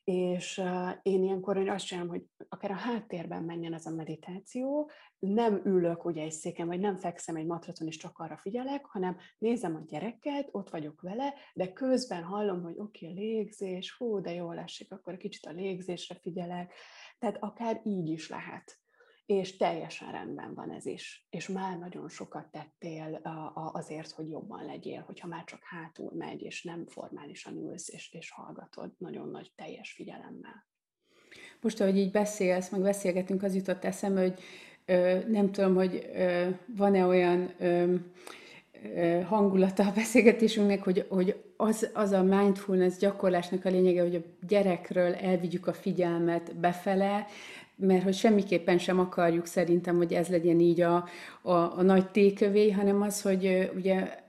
és 0.07 0.61
én 1.01 1.23
ilyenkor 1.23 1.57
azt 1.69 1.85
csinálom, 1.85 2.09
hogy 2.09 2.25
akár 2.49 2.71
a 2.71 2.75
háttérben 2.75 3.43
menjen 3.43 3.73
ez 3.73 3.85
a 3.85 3.95
meditáció, 3.95 4.91
nem 5.19 5.61
ülök 5.63 6.05
ugye 6.05 6.23
egy 6.23 6.31
széken, 6.31 6.67
vagy 6.67 6.79
nem 6.79 6.95
fekszem 6.95 7.35
egy 7.35 7.45
matraton, 7.45 7.87
és 7.87 7.97
csak 7.97 8.17
arra 8.17 8.37
figyelek, 8.37 8.85
hanem 8.85 9.17
nézem 9.37 9.75
a 9.75 9.83
gyereket, 9.85 10.49
ott 10.51 10.69
vagyok 10.69 11.01
vele, 11.01 11.33
de 11.53 11.73
közben 11.73 12.23
hallom, 12.23 12.61
hogy 12.61 12.75
oké, 12.77 13.09
okay, 13.09 13.23
légzés, 13.23 13.95
hú, 13.97 14.21
de 14.21 14.33
jól 14.33 14.57
esik, 14.57 14.91
akkor 14.91 15.17
kicsit 15.17 15.45
a 15.45 15.51
légzésre 15.51 16.15
figyelek. 16.15 16.73
Tehát 17.19 17.37
akár 17.39 17.81
így 17.83 18.09
is 18.09 18.29
lehet 18.29 18.79
és 19.27 19.57
teljesen 19.57 20.11
rendben 20.11 20.53
van 20.53 20.71
ez 20.71 20.85
is. 20.85 21.27
És 21.29 21.47
már 21.47 21.77
nagyon 21.77 22.09
sokat 22.09 22.51
tettél 22.51 23.21
azért, 23.53 24.11
hogy 24.11 24.29
jobban 24.29 24.65
legyél, 24.65 25.01
hogyha 25.01 25.27
már 25.27 25.43
csak 25.43 25.59
hátul 25.63 26.11
megy, 26.15 26.41
és 26.41 26.63
nem 26.63 26.85
formálisan 26.85 27.57
ülsz, 27.57 27.89
és, 27.89 28.13
és 28.13 28.31
hallgatod 28.31 28.91
nagyon 28.97 29.29
nagy 29.29 29.51
teljes 29.55 29.91
figyelemmel. 29.91 30.67
Most, 31.61 31.81
ahogy 31.81 31.97
így 31.97 32.11
beszélsz, 32.11 32.69
meg 32.69 32.81
beszélgetünk, 32.81 33.43
az 33.43 33.55
jutott 33.55 33.83
eszembe, 33.83 34.21
hogy 34.21 34.39
ö, 34.85 35.19
nem 35.27 35.51
tudom, 35.51 35.75
hogy 35.75 36.09
ö, 36.13 36.49
van-e 36.75 37.05
olyan 37.05 37.53
ö, 37.57 37.95
hangulata 39.25 39.85
a 39.87 39.91
beszélgetésünknek, 39.91 40.83
hogy, 40.83 41.05
hogy 41.09 41.43
az, 41.57 41.89
az 41.93 42.11
a 42.11 42.23
mindfulness 42.23 42.97
gyakorlásnak 42.97 43.65
a 43.65 43.69
lényege, 43.69 44.01
hogy 44.01 44.15
a 44.15 44.45
gyerekről 44.47 45.13
elvigyük 45.13 45.67
a 45.67 45.73
figyelmet 45.73 46.55
befele, 46.55 47.27
mert 47.79 48.03
hogy 48.03 48.13
semmiképpen 48.13 48.77
sem 48.77 48.99
akarjuk 48.99 49.45
szerintem, 49.45 49.97
hogy 49.97 50.13
ez 50.13 50.27
legyen 50.27 50.59
így 50.59 50.81
a, 50.81 51.07
a, 51.41 51.51
a 51.51 51.81
nagy 51.81 52.09
tékövé, 52.11 52.71
hanem 52.71 53.01
az, 53.01 53.21
hogy 53.21 53.71
ugye 53.75 54.19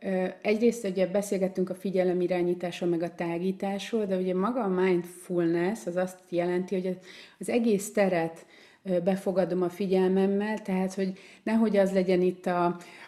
egyrészt 0.42 0.84
ugye 0.84 1.06
beszélgettünk 1.06 1.70
a 1.70 1.74
figyelem 1.74 2.20
irányításról, 2.20 2.90
meg 2.90 3.02
a 3.02 3.14
tágításról, 3.14 4.04
de 4.04 4.16
ugye 4.16 4.34
maga 4.34 4.62
a 4.62 4.68
mindfulness 4.68 5.86
az 5.86 5.96
azt 5.96 6.18
jelenti, 6.28 6.80
hogy 6.80 6.98
az 7.38 7.48
egész 7.48 7.92
teret 7.92 8.46
befogadom 9.04 9.62
a 9.62 9.68
figyelmemmel, 9.68 10.62
tehát 10.62 10.94
hogy 10.94 11.12
nehogy 11.42 11.76
az 11.76 11.92
legyen 11.92 12.22
itt 12.22 12.46
a, 12.46 12.64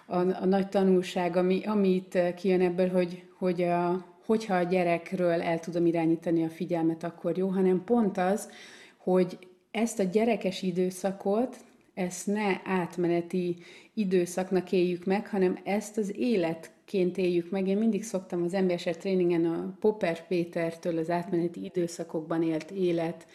a, 0.07 0.17
a 0.17 0.45
nagy 0.45 0.69
tanulság, 0.69 1.37
ami, 1.37 1.63
amit 1.65 2.19
kijön 2.37 2.61
ebből, 2.61 2.89
hogy, 2.89 3.23
hogy 3.39 3.63
a, 3.63 4.07
hogyha 4.27 4.55
a 4.55 4.63
gyerekről 4.63 5.43
el 5.43 5.61
tudom 5.61 5.87
irányítani 5.87 6.45
a 6.45 6.49
figyelmet, 6.49 7.05
akkor 7.05 7.39
jó, 7.39 7.49
hanem 7.49 7.85
pont 7.85 8.19
az, 8.19 8.51
hogy 8.97 9.39
ezt 9.71 9.99
a 9.99 10.03
gyerekes 10.03 10.63
időszakot, 10.63 11.57
ezt 11.95 12.27
ne 12.27 12.61
átmeneti 12.65 13.57
időszaknak 13.95 14.73
éljük 14.73 15.05
meg, 15.05 15.29
hanem 15.29 15.59
ezt 15.65 15.97
az 15.97 16.17
életként 16.17 17.19
éljük 17.19 17.51
meg. 17.51 17.69
Én 17.69 17.77
mindig 17.77 18.05
szoktam 18.05 18.43
az 18.43 18.53
MBSR 18.53 18.97
tréningen 18.97 19.45
a 19.45 19.77
Popper 19.81 20.27
Pétertől 20.27 20.99
az 20.99 21.11
átmeneti 21.11 21.65
időszakokban 21.65 22.43
élt 22.43 22.71
élet, 22.71 23.27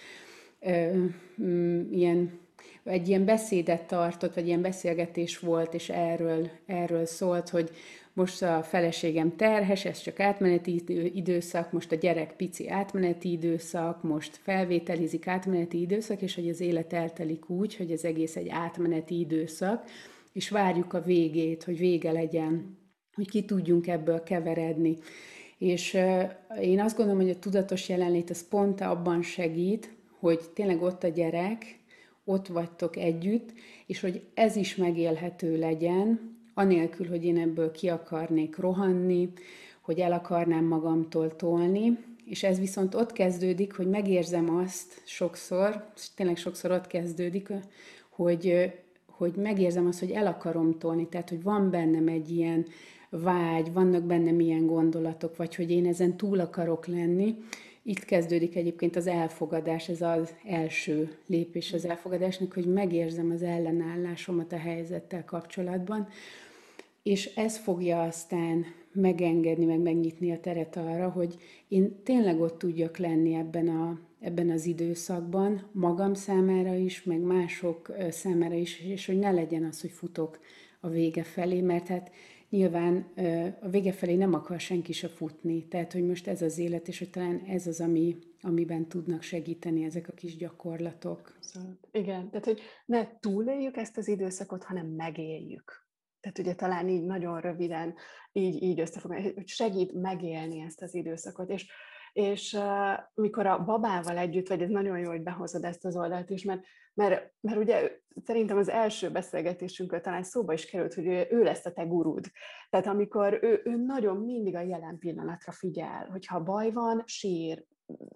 mm, 1.41 1.91
ilyen, 1.91 2.39
egy 2.83 3.07
ilyen 3.07 3.25
beszédet 3.25 3.87
tartott, 3.87 4.33
vagy 4.33 4.47
ilyen 4.47 4.61
beszélgetés 4.61 5.39
volt, 5.39 5.73
és 5.73 5.89
erről, 5.89 6.49
erről 6.65 7.05
szólt, 7.05 7.49
hogy 7.49 7.69
most 8.15 8.41
a 8.41 8.63
feleségem 8.63 9.35
terhes, 9.35 9.85
ez 9.85 10.01
csak 10.01 10.19
átmeneti 10.19 10.83
időszak, 11.13 11.71
most 11.71 11.91
a 11.91 11.95
gyerek 11.95 12.35
pici 12.35 12.69
átmeneti 12.69 13.31
időszak, 13.31 14.03
most 14.03 14.39
felvételizik 14.43 15.27
átmeneti 15.27 15.81
időszak, 15.81 16.21
és 16.21 16.35
hogy 16.35 16.49
az 16.49 16.59
élet 16.59 16.93
eltelik 16.93 17.49
úgy, 17.49 17.75
hogy 17.75 17.91
az 17.91 18.05
egész 18.05 18.35
egy 18.35 18.49
átmeneti 18.49 19.19
időszak, 19.19 19.89
és 20.33 20.49
várjuk 20.49 20.93
a 20.93 21.01
végét, 21.01 21.63
hogy 21.63 21.77
vége 21.77 22.11
legyen, 22.11 22.77
hogy 23.13 23.29
ki 23.29 23.45
tudjunk 23.45 23.87
ebből 23.87 24.23
keveredni. 24.23 24.97
És 25.57 25.97
én 26.61 26.79
azt 26.79 26.97
gondolom, 26.97 27.21
hogy 27.21 27.29
a 27.29 27.39
tudatos 27.39 27.89
jelenlét 27.89 28.29
az 28.29 28.47
pont 28.47 28.81
abban 28.81 29.21
segít, 29.21 29.95
hogy 30.19 30.39
tényleg 30.53 30.81
ott 30.81 31.03
a 31.03 31.07
gyerek, 31.07 31.79
ott 32.23 32.47
vagytok 32.47 32.97
együtt, 32.97 33.53
és 33.85 33.99
hogy 33.99 34.21
ez 34.33 34.55
is 34.55 34.75
megélhető 34.75 35.57
legyen, 35.57 36.34
anélkül, 36.57 37.07
hogy 37.07 37.25
én 37.25 37.37
ebből 37.37 37.71
ki 37.71 37.89
akarnék 37.89 38.57
rohanni, 38.57 39.29
hogy 39.81 39.99
el 39.99 40.11
akarnám 40.11 40.65
magamtól 40.65 41.35
tolni, 41.35 41.97
és 42.25 42.43
ez 42.43 42.59
viszont 42.59 42.95
ott 42.95 43.11
kezdődik, 43.11 43.75
hogy 43.75 43.87
megérzem 43.87 44.55
azt 44.55 45.01
sokszor, 45.03 45.85
tényleg 46.15 46.37
sokszor 46.37 46.71
ott 46.71 46.87
kezdődik, 46.87 47.53
hogy, 48.09 48.73
hogy 49.09 49.33
megérzem 49.35 49.87
azt, 49.87 49.99
hogy 49.99 50.11
el 50.11 50.27
akarom 50.27 50.77
tolni, 50.77 51.07
tehát 51.07 51.29
hogy 51.29 51.43
van 51.43 51.69
bennem 51.69 52.07
egy 52.07 52.29
ilyen 52.29 52.65
vágy, 53.09 53.73
vannak 53.73 54.03
bennem 54.03 54.39
ilyen 54.39 54.65
gondolatok, 54.65 55.35
vagy 55.35 55.55
hogy 55.55 55.71
én 55.71 55.85
ezen 55.85 56.17
túl 56.17 56.39
akarok 56.39 56.85
lenni. 56.87 57.35
Itt 57.83 58.05
kezdődik 58.05 58.55
egyébként 58.55 58.95
az 58.95 59.07
elfogadás, 59.07 59.89
ez 59.89 60.01
az 60.01 60.33
első 60.45 61.17
lépés 61.27 61.73
az 61.73 61.85
elfogadásnak, 61.85 62.53
hogy 62.53 62.65
megérzem 62.65 63.31
az 63.31 63.41
ellenállásomat 63.41 64.51
a 64.51 64.57
helyzettel 64.57 65.25
kapcsolatban, 65.25 66.07
és 67.05 67.35
ez 67.35 67.57
fogja 67.57 68.01
aztán 68.01 68.65
megengedni, 68.91 69.65
meg 69.65 69.79
megnyitni 69.79 70.31
a 70.31 70.39
teret 70.39 70.75
arra, 70.75 71.09
hogy 71.09 71.35
én 71.67 72.03
tényleg 72.03 72.41
ott 72.41 72.57
tudjak 72.57 72.97
lenni 72.97 73.33
ebben, 73.33 73.67
a, 73.67 73.99
ebben 74.19 74.49
az 74.49 74.65
időszakban, 74.65 75.69
magam 75.71 76.13
számára 76.13 76.75
is, 76.75 77.03
meg 77.03 77.19
mások 77.19 77.95
számára 78.09 78.55
is, 78.55 78.81
és 78.81 79.05
hogy 79.05 79.19
ne 79.19 79.31
legyen 79.31 79.63
az, 79.63 79.81
hogy 79.81 79.89
futok 79.89 80.39
a 80.79 80.89
vége 80.89 81.23
felé, 81.23 81.61
mert 81.61 81.87
hát 81.87 82.11
nyilván 82.49 83.11
a 83.61 83.69
vége 83.69 83.91
felé 83.91 84.15
nem 84.15 84.33
akar 84.33 84.59
senki 84.59 84.93
se 84.93 85.07
futni. 85.07 85.67
Tehát, 85.67 85.93
hogy 85.93 86.05
most 86.05 86.27
ez 86.27 86.41
az 86.41 86.57
élet, 86.57 86.87
és 86.87 86.99
hogy 86.99 87.09
talán 87.09 87.41
ez 87.47 87.67
az, 87.67 87.81
ami, 87.81 88.15
amiben 88.41 88.87
tudnak 88.87 89.21
segíteni 89.21 89.83
ezek 89.83 90.07
a 90.07 90.13
kis 90.13 90.37
gyakorlatok. 90.37 91.35
Abszolút. 91.35 91.87
Igen, 91.91 92.29
tehát, 92.29 92.45
hogy 92.45 92.61
ne 92.85 93.19
túléljük 93.19 93.77
ezt 93.77 93.97
az 93.97 94.07
időszakot, 94.07 94.63
hanem 94.63 94.87
megéljük. 94.87 95.84
Tehát 96.25 96.39
ugye 96.39 96.55
talán 96.55 96.89
így 96.89 97.03
nagyon 97.03 97.39
röviden 97.39 97.95
így, 98.31 98.63
így 98.63 98.79
összefoglalni, 98.79 99.33
hogy 99.33 99.47
segít 99.47 99.93
megélni 99.93 100.59
ezt 100.59 100.81
az 100.81 100.95
időszakot. 100.95 101.49
És, 101.49 101.71
És 102.13 102.53
uh, 102.53 102.99
mikor 103.13 103.45
a 103.45 103.63
babával 103.63 104.17
együtt 104.17 104.47
vagy, 104.47 104.61
ez 104.61 104.69
nagyon 104.69 104.99
jó, 104.99 105.09
hogy 105.09 105.23
behozod 105.23 105.63
ezt 105.63 105.85
az 105.85 105.95
oldalt 105.95 106.29
is, 106.29 106.43
mert, 106.43 106.61
mert, 106.93 107.33
mert 107.41 107.57
ugye 107.57 107.91
szerintem 108.23 108.57
az 108.57 108.69
első 108.69 109.11
beszélgetésünkről 109.11 110.01
talán 110.01 110.23
szóba 110.23 110.53
is 110.53 110.65
került, 110.65 110.93
hogy 110.93 111.07
ő, 111.07 111.27
ő 111.29 111.43
lesz 111.43 111.65
a 111.65 111.71
te 111.71 111.83
gurud. 111.83 112.25
Tehát 112.69 112.87
amikor 112.87 113.39
ő, 113.41 113.61
ő 113.63 113.75
nagyon 113.75 114.17
mindig 114.17 114.55
a 114.55 114.61
jelen 114.61 114.97
pillanatra 114.97 115.51
figyel, 115.51 116.07
hogyha 116.11 116.43
baj 116.43 116.71
van, 116.71 117.03
sír, 117.05 117.65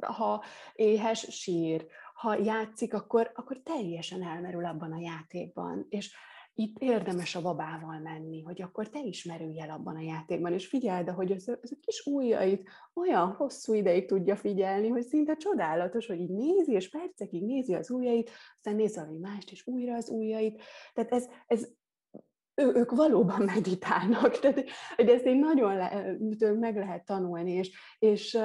ha 0.01 0.43
éhes, 0.73 1.27
sír, 1.29 1.85
ha 2.13 2.35
játszik, 2.35 2.93
akkor, 2.93 3.31
akkor 3.35 3.61
teljesen 3.63 4.23
elmerül 4.23 4.65
abban 4.65 4.91
a 4.91 4.99
játékban. 4.99 5.85
És 5.89 6.15
itt 6.59 6.77
érdemes 6.79 7.35
a 7.35 7.41
babával 7.41 7.99
menni, 7.99 8.41
hogy 8.41 8.61
akkor 8.61 8.89
te 8.89 8.99
is 8.99 9.23
merülj 9.23 9.61
el 9.61 9.69
abban 9.69 9.95
a 9.95 10.01
játékban, 10.01 10.53
és 10.53 10.67
figyeld, 10.67 11.09
hogy 11.09 11.31
ez, 11.31 11.47
ez 11.47 11.71
a 11.71 11.75
kis 11.81 12.05
ujjait 12.05 12.69
olyan 12.93 13.27
hosszú 13.31 13.73
ideig 13.73 14.07
tudja 14.07 14.35
figyelni, 14.35 14.87
hogy 14.87 15.03
szinte 15.03 15.35
csodálatos, 15.35 16.07
hogy 16.07 16.19
így 16.19 16.29
nézi, 16.29 16.71
és 16.71 16.89
percekig 16.89 17.45
nézi 17.45 17.73
az 17.73 17.91
ujjait, 17.91 18.29
aztán 18.55 18.75
néz 18.75 18.95
valami 18.95 19.17
mást, 19.17 19.51
és 19.51 19.67
újra 19.67 19.95
az 19.95 20.09
ujjait. 20.09 20.61
Tehát 20.93 21.11
ez, 21.11 21.29
ez 21.47 21.67
ő, 22.53 22.71
ők 22.75 22.91
valóban 22.91 23.41
meditálnak, 23.41 24.37
tehát 24.39 24.63
hogy 24.95 25.09
ezt 25.09 25.25
így 25.25 25.39
nagyon 25.39 25.75
le, 25.75 26.17
meg 26.59 26.75
lehet 26.77 27.05
tanulni, 27.05 27.51
és, 27.51 27.77
és 27.99 28.37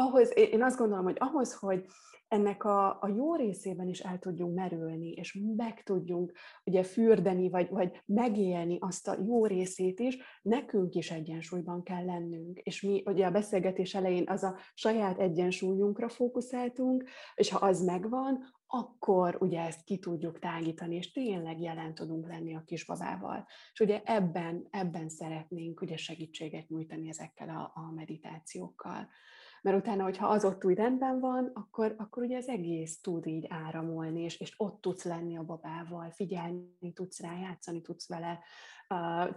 ahhoz, 0.00 0.32
én 0.34 0.62
azt 0.62 0.78
gondolom, 0.78 1.04
hogy 1.04 1.16
ahhoz, 1.18 1.54
hogy 1.54 1.84
ennek 2.28 2.64
a, 2.64 2.88
a 3.00 3.08
jó 3.16 3.34
részében 3.34 3.88
is 3.88 4.00
el 4.00 4.18
tudjunk 4.18 4.54
merülni, 4.54 5.10
és 5.10 5.38
meg 5.56 5.82
tudjunk 5.82 6.32
ugye 6.64 6.82
fürdeni, 6.82 7.48
vagy, 7.48 7.68
vagy 7.70 8.02
megélni 8.06 8.78
azt 8.80 9.08
a 9.08 9.16
jó 9.26 9.46
részét 9.46 10.00
is, 10.00 10.18
nekünk 10.42 10.94
is 10.94 11.10
egyensúlyban 11.10 11.82
kell 11.82 12.04
lennünk. 12.04 12.58
És 12.58 12.82
mi 12.82 13.02
ugye 13.06 13.26
a 13.26 13.30
beszélgetés 13.30 13.94
elején 13.94 14.24
az 14.28 14.42
a 14.42 14.56
saját 14.74 15.18
egyensúlyunkra 15.18 16.08
fókuszáltunk, 16.08 17.04
és 17.34 17.50
ha 17.50 17.66
az 17.66 17.82
megvan, 17.82 18.44
akkor 18.66 19.36
ugye 19.40 19.60
ezt 19.60 19.84
ki 19.84 19.98
tudjuk 19.98 20.38
tágítani, 20.38 20.96
és 20.96 21.12
tényleg 21.12 21.60
jelen 21.60 21.94
tudunk 21.94 22.26
lenni 22.28 22.54
a 22.54 22.62
kisbabával. 22.66 23.46
És 23.72 23.80
ugye 23.80 24.02
ebben, 24.04 24.66
ebben 24.70 25.08
szeretnénk 25.08 25.80
ugye 25.80 25.96
segítséget 25.96 26.68
nyújtani 26.68 27.08
ezekkel 27.08 27.48
a, 27.48 27.72
a 27.74 27.92
meditációkkal 27.92 29.08
mert 29.62 29.76
utána, 29.76 30.02
hogyha 30.02 30.26
az 30.26 30.44
ott 30.44 30.64
úgy 30.64 30.76
rendben 30.76 31.20
van, 31.20 31.50
akkor, 31.54 31.94
akkor 31.98 32.22
ugye 32.22 32.36
az 32.36 32.48
egész 32.48 33.00
tud 33.00 33.26
így 33.26 33.46
áramolni, 33.48 34.22
és, 34.22 34.40
és 34.40 34.54
ott 34.56 34.80
tudsz 34.80 35.04
lenni 35.04 35.36
a 35.36 35.44
babával, 35.44 36.10
figyelni 36.10 36.92
tudsz 36.94 37.20
rá, 37.20 37.38
játszani 37.40 37.80
tudsz 37.80 38.08
vele, 38.08 38.38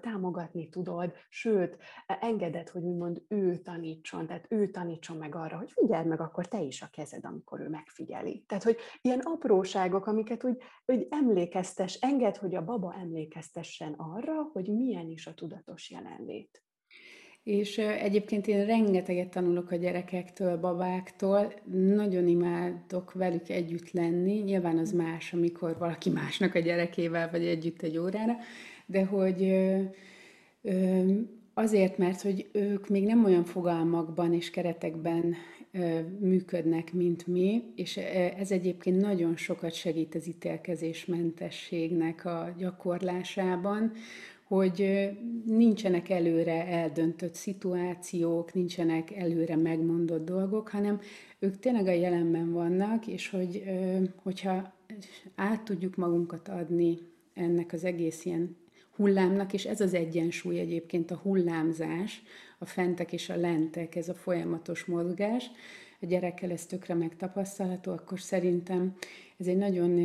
támogatni 0.02 0.70
tudod, 0.70 1.14
sőt, 1.30 1.78
engeded, 2.06 2.70
hogy 2.70 2.84
úgymond 2.84 3.26
ő 3.28 3.58
tanítson, 3.58 4.28
tehát 4.28 4.46
ő 4.50 4.72
tanítson 4.72 5.18
meg 5.18 5.36
arra, 5.36 5.58
hogy 5.58 5.72
figyeld 5.72 6.08
meg 6.08 6.22
akkor 6.22 6.48
te 6.48 6.62
is 6.62 6.82
a 6.82 6.88
kezed, 6.92 7.26
amikor 7.26 7.60
ő 7.60 7.70
megfigyeli. 7.70 8.44
Tehát, 8.48 8.64
hogy 8.64 8.78
ilyen 9.02 9.20
apróságok, 9.20 10.06
amiket 10.06 10.44
úgy, 10.44 10.58
úgy 10.86 11.08
emlékeztes, 11.10 11.94
enged, 11.94 12.38
hogy 12.38 12.56
a 12.56 12.66
baba 12.66 12.94
emlékeztessen 12.94 13.94
arra, 13.94 14.42
hogy 14.54 14.68
milyen 14.68 15.10
is 15.10 15.28
a 15.28 15.34
tudatos 15.34 15.90
jelenlét. 15.90 16.64
És 17.44 17.78
egyébként 17.78 18.48
én 18.48 18.66
rengeteget 18.66 19.30
tanulok 19.30 19.72
a 19.72 19.76
gyerekektől, 19.76 20.58
babáktól, 20.58 21.54
nagyon 21.96 22.28
imádok 22.28 23.14
velük 23.14 23.50
együtt 23.50 23.92
lenni, 23.92 24.34
nyilván 24.34 24.78
az 24.78 24.92
más, 24.92 25.34
amikor 25.34 25.78
valaki 25.78 26.10
másnak 26.10 26.56
a 26.56 26.60
gyerekével 26.60 27.30
vagy 27.32 27.46
együtt 27.46 27.82
egy 27.82 27.98
órára, 27.98 28.36
de 28.86 29.06
hogy 29.06 29.54
azért, 31.54 31.98
mert 31.98 32.22
hogy 32.22 32.50
ők 32.52 32.88
még 32.90 33.06
nem 33.06 33.26
olyan 33.26 33.44
fogalmakban 33.44 34.34
és 34.34 34.50
keretekben 34.50 35.36
működnek, 36.20 36.94
mint 36.94 37.28
mi, 37.28 37.64
és 37.76 37.98
ez 38.38 38.52
egyébként 38.52 39.02
nagyon 39.02 39.36
sokat 39.36 39.74
segít 39.74 40.16
az 40.16 40.28
ítélkezésmentességnek 40.28 42.26
a 42.26 42.54
gyakorlásában, 42.58 43.92
hogy 44.54 45.10
nincsenek 45.46 46.10
előre 46.10 46.68
eldöntött 46.68 47.34
szituációk, 47.34 48.54
nincsenek 48.54 49.12
előre 49.12 49.56
megmondott 49.56 50.26
dolgok, 50.26 50.70
hanem 50.70 51.00
ők 51.40 51.60
tényleg 51.60 51.88
a 51.88 51.92
jelenben 51.92 52.52
vannak, 52.52 53.08
és 53.08 53.30
hogy, 53.30 53.64
hogyha 54.16 54.74
át 55.36 55.62
tudjuk 55.62 55.96
magunkat 55.96 56.48
adni 56.48 56.98
ennek 57.34 57.74
az 57.74 57.84
egész 57.84 58.26
ilyen 58.26 58.56
hullámnak, 58.96 59.54
és 59.54 59.66
ez 59.66 59.82
az 59.82 59.94
egyensúly 59.94 60.60
egyébként 60.60 61.12
a 61.12 61.20
hullámzás, 61.24 62.24
a 62.58 62.66
fentek 62.66 63.14
és 63.14 63.30
a 63.30 63.36
lentek, 63.36 63.96
ez 63.96 64.10
a 64.10 64.14
folyamatos 64.14 64.86
mozgás, 64.86 65.52
a 66.02 66.06
gyerekkel 66.06 66.52
ez 66.52 66.66
tökre 66.66 66.94
megtapasztalható, 66.94 67.92
akkor 67.92 68.20
szerintem 68.20 68.96
ez 69.38 69.48
egy 69.48 69.58
nagyon 69.58 70.00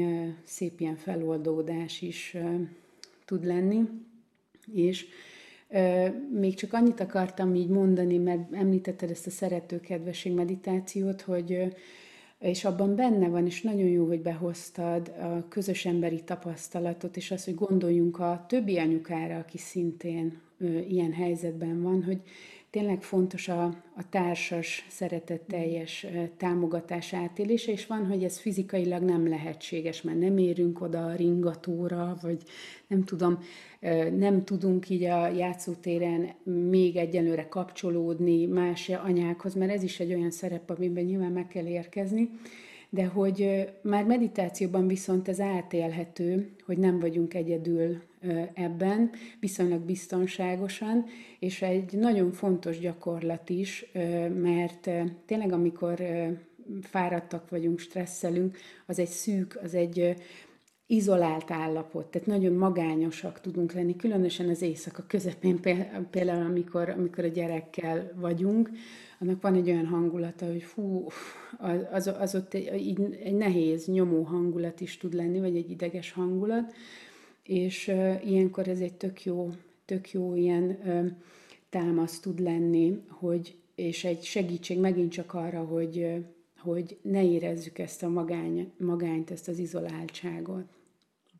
szép 0.44 0.80
ilyen 0.80 0.96
feloldódás 0.96 2.02
is 2.02 2.36
tud 3.24 3.44
lenni 3.44 4.06
és 4.74 5.06
még 6.32 6.54
csak 6.54 6.72
annyit 6.72 7.00
akartam 7.00 7.54
így 7.54 7.68
mondani, 7.68 8.18
mert 8.18 8.52
említetted 8.54 9.10
ezt 9.10 9.26
a 9.26 9.30
szeretőkedvesség 9.30 10.32
meditációt, 10.32 11.20
hogy 11.20 11.76
és 12.38 12.64
abban 12.64 12.94
benne 12.94 13.28
van, 13.28 13.46
és 13.46 13.62
nagyon 13.62 13.88
jó, 13.88 14.06
hogy 14.06 14.20
behoztad 14.20 15.12
a 15.20 15.48
közös 15.48 15.86
emberi 15.86 16.22
tapasztalatot, 16.24 17.16
és 17.16 17.30
az, 17.30 17.44
hogy 17.44 17.54
gondoljunk 17.54 18.18
a 18.18 18.44
többi 18.48 18.78
anyukára, 18.78 19.38
aki 19.38 19.58
szintén 19.58 20.40
ilyen 20.88 21.12
helyzetben 21.12 21.82
van, 21.82 22.02
hogy 22.02 22.20
tényleg 22.70 23.02
fontos 23.02 23.48
a, 23.48 23.64
a 23.96 24.08
társas, 24.10 24.86
szeretetteljes 24.88 26.06
támogatás 26.36 27.12
átélése, 27.14 27.72
és 27.72 27.86
van, 27.86 28.06
hogy 28.06 28.24
ez 28.24 28.38
fizikailag 28.38 29.02
nem 29.02 29.28
lehetséges, 29.28 30.02
mert 30.02 30.18
nem 30.18 30.38
érünk 30.38 30.80
oda 30.80 31.06
a 31.06 31.14
ringatóra, 31.14 32.16
vagy 32.22 32.42
nem 32.86 33.04
tudom, 33.04 33.38
nem 34.16 34.44
tudunk 34.44 34.88
így 34.88 35.04
a 35.04 35.28
játszótéren 35.28 36.34
még 36.68 36.96
egyelőre 36.96 37.48
kapcsolódni 37.48 38.46
más 38.46 38.88
anyákhoz, 38.88 39.54
mert 39.54 39.72
ez 39.72 39.82
is 39.82 40.00
egy 40.00 40.14
olyan 40.14 40.30
szerep, 40.30 40.70
amiben 40.70 41.04
nyilván 41.04 41.32
meg 41.32 41.46
kell 41.46 41.66
érkezni, 41.66 42.30
de 42.90 43.04
hogy 43.06 43.68
már 43.82 44.04
meditációban 44.04 44.86
viszont 44.86 45.28
ez 45.28 45.40
átélhető, 45.40 46.50
hogy 46.64 46.78
nem 46.78 46.98
vagyunk 46.98 47.34
egyedül 47.34 48.02
ebben, 48.54 49.10
viszonylag 49.40 49.80
biztonságosan, 49.80 51.04
és 51.38 51.62
egy 51.62 51.92
nagyon 51.92 52.32
fontos 52.32 52.78
gyakorlat 52.78 53.50
is, 53.50 53.90
mert 54.34 54.90
tényleg 55.26 55.52
amikor 55.52 56.02
fáradtak 56.82 57.50
vagyunk, 57.50 57.78
stresszelünk, 57.78 58.56
az 58.86 58.98
egy 58.98 59.08
szűk, 59.08 59.58
az 59.62 59.74
egy 59.74 60.14
izolált 60.90 61.50
állapot, 61.50 62.06
tehát 62.06 62.26
nagyon 62.26 62.52
magányosak 62.52 63.40
tudunk 63.40 63.72
lenni, 63.72 63.96
különösen 63.96 64.48
az 64.48 64.62
éjszaka 64.62 65.04
közepén, 65.06 65.60
például 66.10 66.46
amikor, 66.46 66.88
amikor 66.88 67.24
a 67.24 67.28
gyerekkel 67.28 68.12
vagyunk, 68.14 68.70
annak 69.20 69.42
van 69.42 69.54
egy 69.54 69.70
olyan 69.70 69.86
hangulata, 69.86 70.46
hogy 70.46 70.62
fú, 70.62 71.06
az, 71.92 72.10
az, 72.18 72.34
ott 72.34 72.54
egy, 72.54 72.66
egy 73.22 73.34
nehéz, 73.34 73.86
nyomó 73.86 74.22
hangulat 74.22 74.80
is 74.80 74.96
tud 74.96 75.14
lenni, 75.14 75.40
vagy 75.40 75.56
egy 75.56 75.70
ideges 75.70 76.12
hangulat, 76.12 76.72
és 77.42 77.88
uh, 77.88 78.30
ilyenkor 78.30 78.68
ez 78.68 78.80
egy 78.80 78.94
tök 78.94 79.24
jó, 79.24 79.50
tök 79.84 80.12
jó 80.12 80.34
ilyen 80.34 80.78
uh, 80.84 81.06
támasz 81.70 82.20
tud 82.20 82.40
lenni, 82.40 83.02
hogy, 83.08 83.56
és 83.74 84.04
egy 84.04 84.22
segítség 84.22 84.78
megint 84.78 85.12
csak 85.12 85.34
arra, 85.34 85.64
hogy, 85.64 86.24
hogy 86.58 86.98
ne 87.02 87.24
érezzük 87.24 87.78
ezt 87.78 88.02
a 88.02 88.08
magány, 88.08 88.72
magányt, 88.76 89.30
ezt 89.30 89.48
az 89.48 89.58
izoláltságot. 89.58 90.77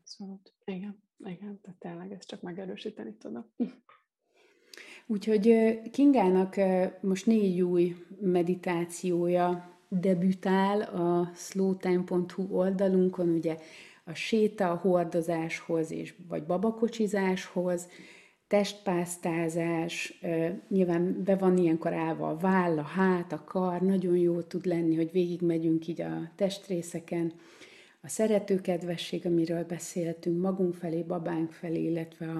Abszolút. 0.09 0.53
Igen, 0.65 1.03
igen, 1.19 1.59
tehát 1.61 1.79
tényleg 1.79 2.11
ezt 2.11 2.27
csak 2.27 2.41
megerősíteni 2.41 3.13
tudom. 3.13 3.45
Úgyhogy 5.07 5.79
Kingának 5.91 6.55
most 7.01 7.25
négy 7.25 7.61
új 7.61 7.95
meditációja 8.21 9.77
debütál 9.89 10.81
a 10.81 11.31
slowtime.hu 11.35 12.55
oldalunkon, 12.55 13.29
ugye 13.29 13.57
a 14.03 14.13
séta 14.13 14.71
a 14.71 14.75
hordozáshoz 14.75 15.91
és 15.91 16.15
vagy 16.27 16.45
babakocsizáshoz, 16.45 17.87
testpásztázás, 18.47 20.19
nyilván 20.67 21.23
be 21.23 21.35
van 21.35 21.57
ilyenkor 21.57 21.93
állva 21.93 22.29
a 22.29 22.37
váll, 22.37 22.77
a 22.77 22.83
hát, 22.83 23.31
a 23.31 23.43
kar, 23.43 23.81
nagyon 23.81 24.17
jó 24.17 24.41
tud 24.41 24.65
lenni, 24.65 24.95
hogy 24.95 25.11
végigmegyünk 25.11 25.87
így 25.87 26.01
a 26.01 26.31
testrészeken, 26.35 27.33
a 28.01 28.07
szeretőkedvesség, 28.07 29.25
amiről 29.25 29.63
beszéltünk, 29.63 30.41
magunk 30.41 30.73
felé, 30.73 31.01
babánk 31.01 31.51
felé, 31.51 31.83
illetve 31.83 32.25
a, 32.25 32.39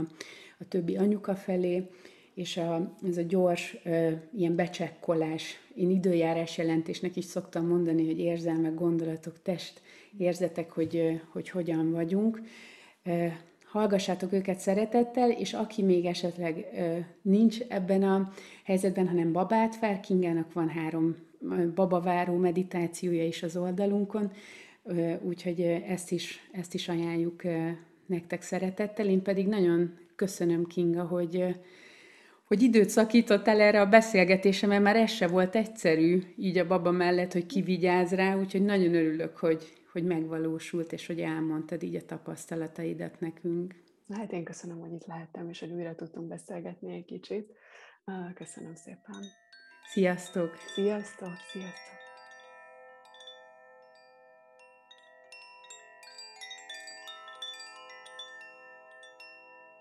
a 0.60 0.68
többi 0.68 0.98
anyuka 0.98 1.36
felé, 1.36 1.90
és 2.34 2.58
a, 2.58 2.98
ez 3.08 3.18
a 3.18 3.22
gyors 3.22 3.78
e, 3.84 4.22
ilyen 4.34 4.56
becsekkolás, 4.56 5.60
én 5.76 5.90
időjárás 5.90 6.58
jelentésnek 6.58 7.16
is 7.16 7.26
szoktam 7.26 7.68
mondani, 7.68 8.06
hogy 8.06 8.20
érzelmek, 8.20 8.74
gondolatok, 8.74 9.42
test, 9.42 9.82
érzetek, 10.18 10.72
hogy, 10.72 11.22
hogy 11.32 11.50
hogyan 11.50 11.92
vagyunk. 11.92 12.42
E, 13.04 13.48
hallgassátok 13.66 14.34
őket 14.34 14.60
szeretettel, 14.60 15.32
és 15.32 15.54
aki 15.54 15.84
még 15.84 16.06
esetleg 16.06 16.66
nincs 17.22 17.60
ebben 17.68 18.04
a 18.04 18.32
helyzetben, 18.64 19.08
hanem 19.08 19.32
babát 19.32 19.80
vár, 19.80 20.00
Kingának 20.00 20.54
van 20.54 20.70
három 20.70 21.16
babaváró 21.76 22.36
meditációja 22.36 23.26
is 23.26 23.44
az 23.44 23.58
oldalunkon, 23.58 24.32
úgyhogy 25.22 25.62
ezt 25.88 26.12
is, 26.12 26.50
ezt 26.52 26.74
is 26.74 26.88
ajánljuk 26.88 27.42
nektek 28.06 28.42
szeretettel. 28.42 29.08
Én 29.08 29.22
pedig 29.22 29.48
nagyon 29.48 29.98
köszönöm, 30.16 30.66
Kinga, 30.66 31.04
hogy, 31.04 31.56
hogy 32.44 32.62
időt 32.62 32.90
szakítottál 32.90 33.62
erre 33.62 33.82
a 33.82 33.90
beszélgetésre, 33.90 34.68
mert 34.68 34.84
már 34.84 34.96
ez 34.96 35.12
se 35.12 35.28
volt 35.28 35.56
egyszerű 35.56 36.24
így 36.38 36.58
a 36.58 36.68
baba 36.68 36.92
mellett, 36.92 37.34
hogy 37.34 37.46
kivigyáz 37.46 38.12
rá, 38.12 38.36
úgyhogy 38.36 38.66
nagyon 38.66 38.94
örülök, 38.94 39.38
hogy, 39.38 39.74
hogy 39.92 40.04
megvalósult, 40.04 40.92
és 40.92 41.08
hogy 41.08 41.20
elmondtad 41.20 41.84
így 41.84 41.96
a 41.96 42.06
tapasztalataidat 42.06 43.20
nekünk. 43.20 43.76
Hát 44.10 44.32
én 44.32 44.44
köszönöm, 44.44 44.80
hogy 44.80 44.94
itt 44.94 45.06
lehettem, 45.06 45.50
és 45.50 45.60
hogy 45.60 45.72
újra 45.72 45.96
tudtunk 45.96 46.28
beszélgetni 46.28 46.94
egy 46.94 47.06
kicsit. 47.06 47.52
Köszönöm 48.34 48.76
szépen. 48.76 49.24
Sziasztok! 49.92 50.56
Sziasztok! 50.74 51.34
Sziasztok! 51.52 52.09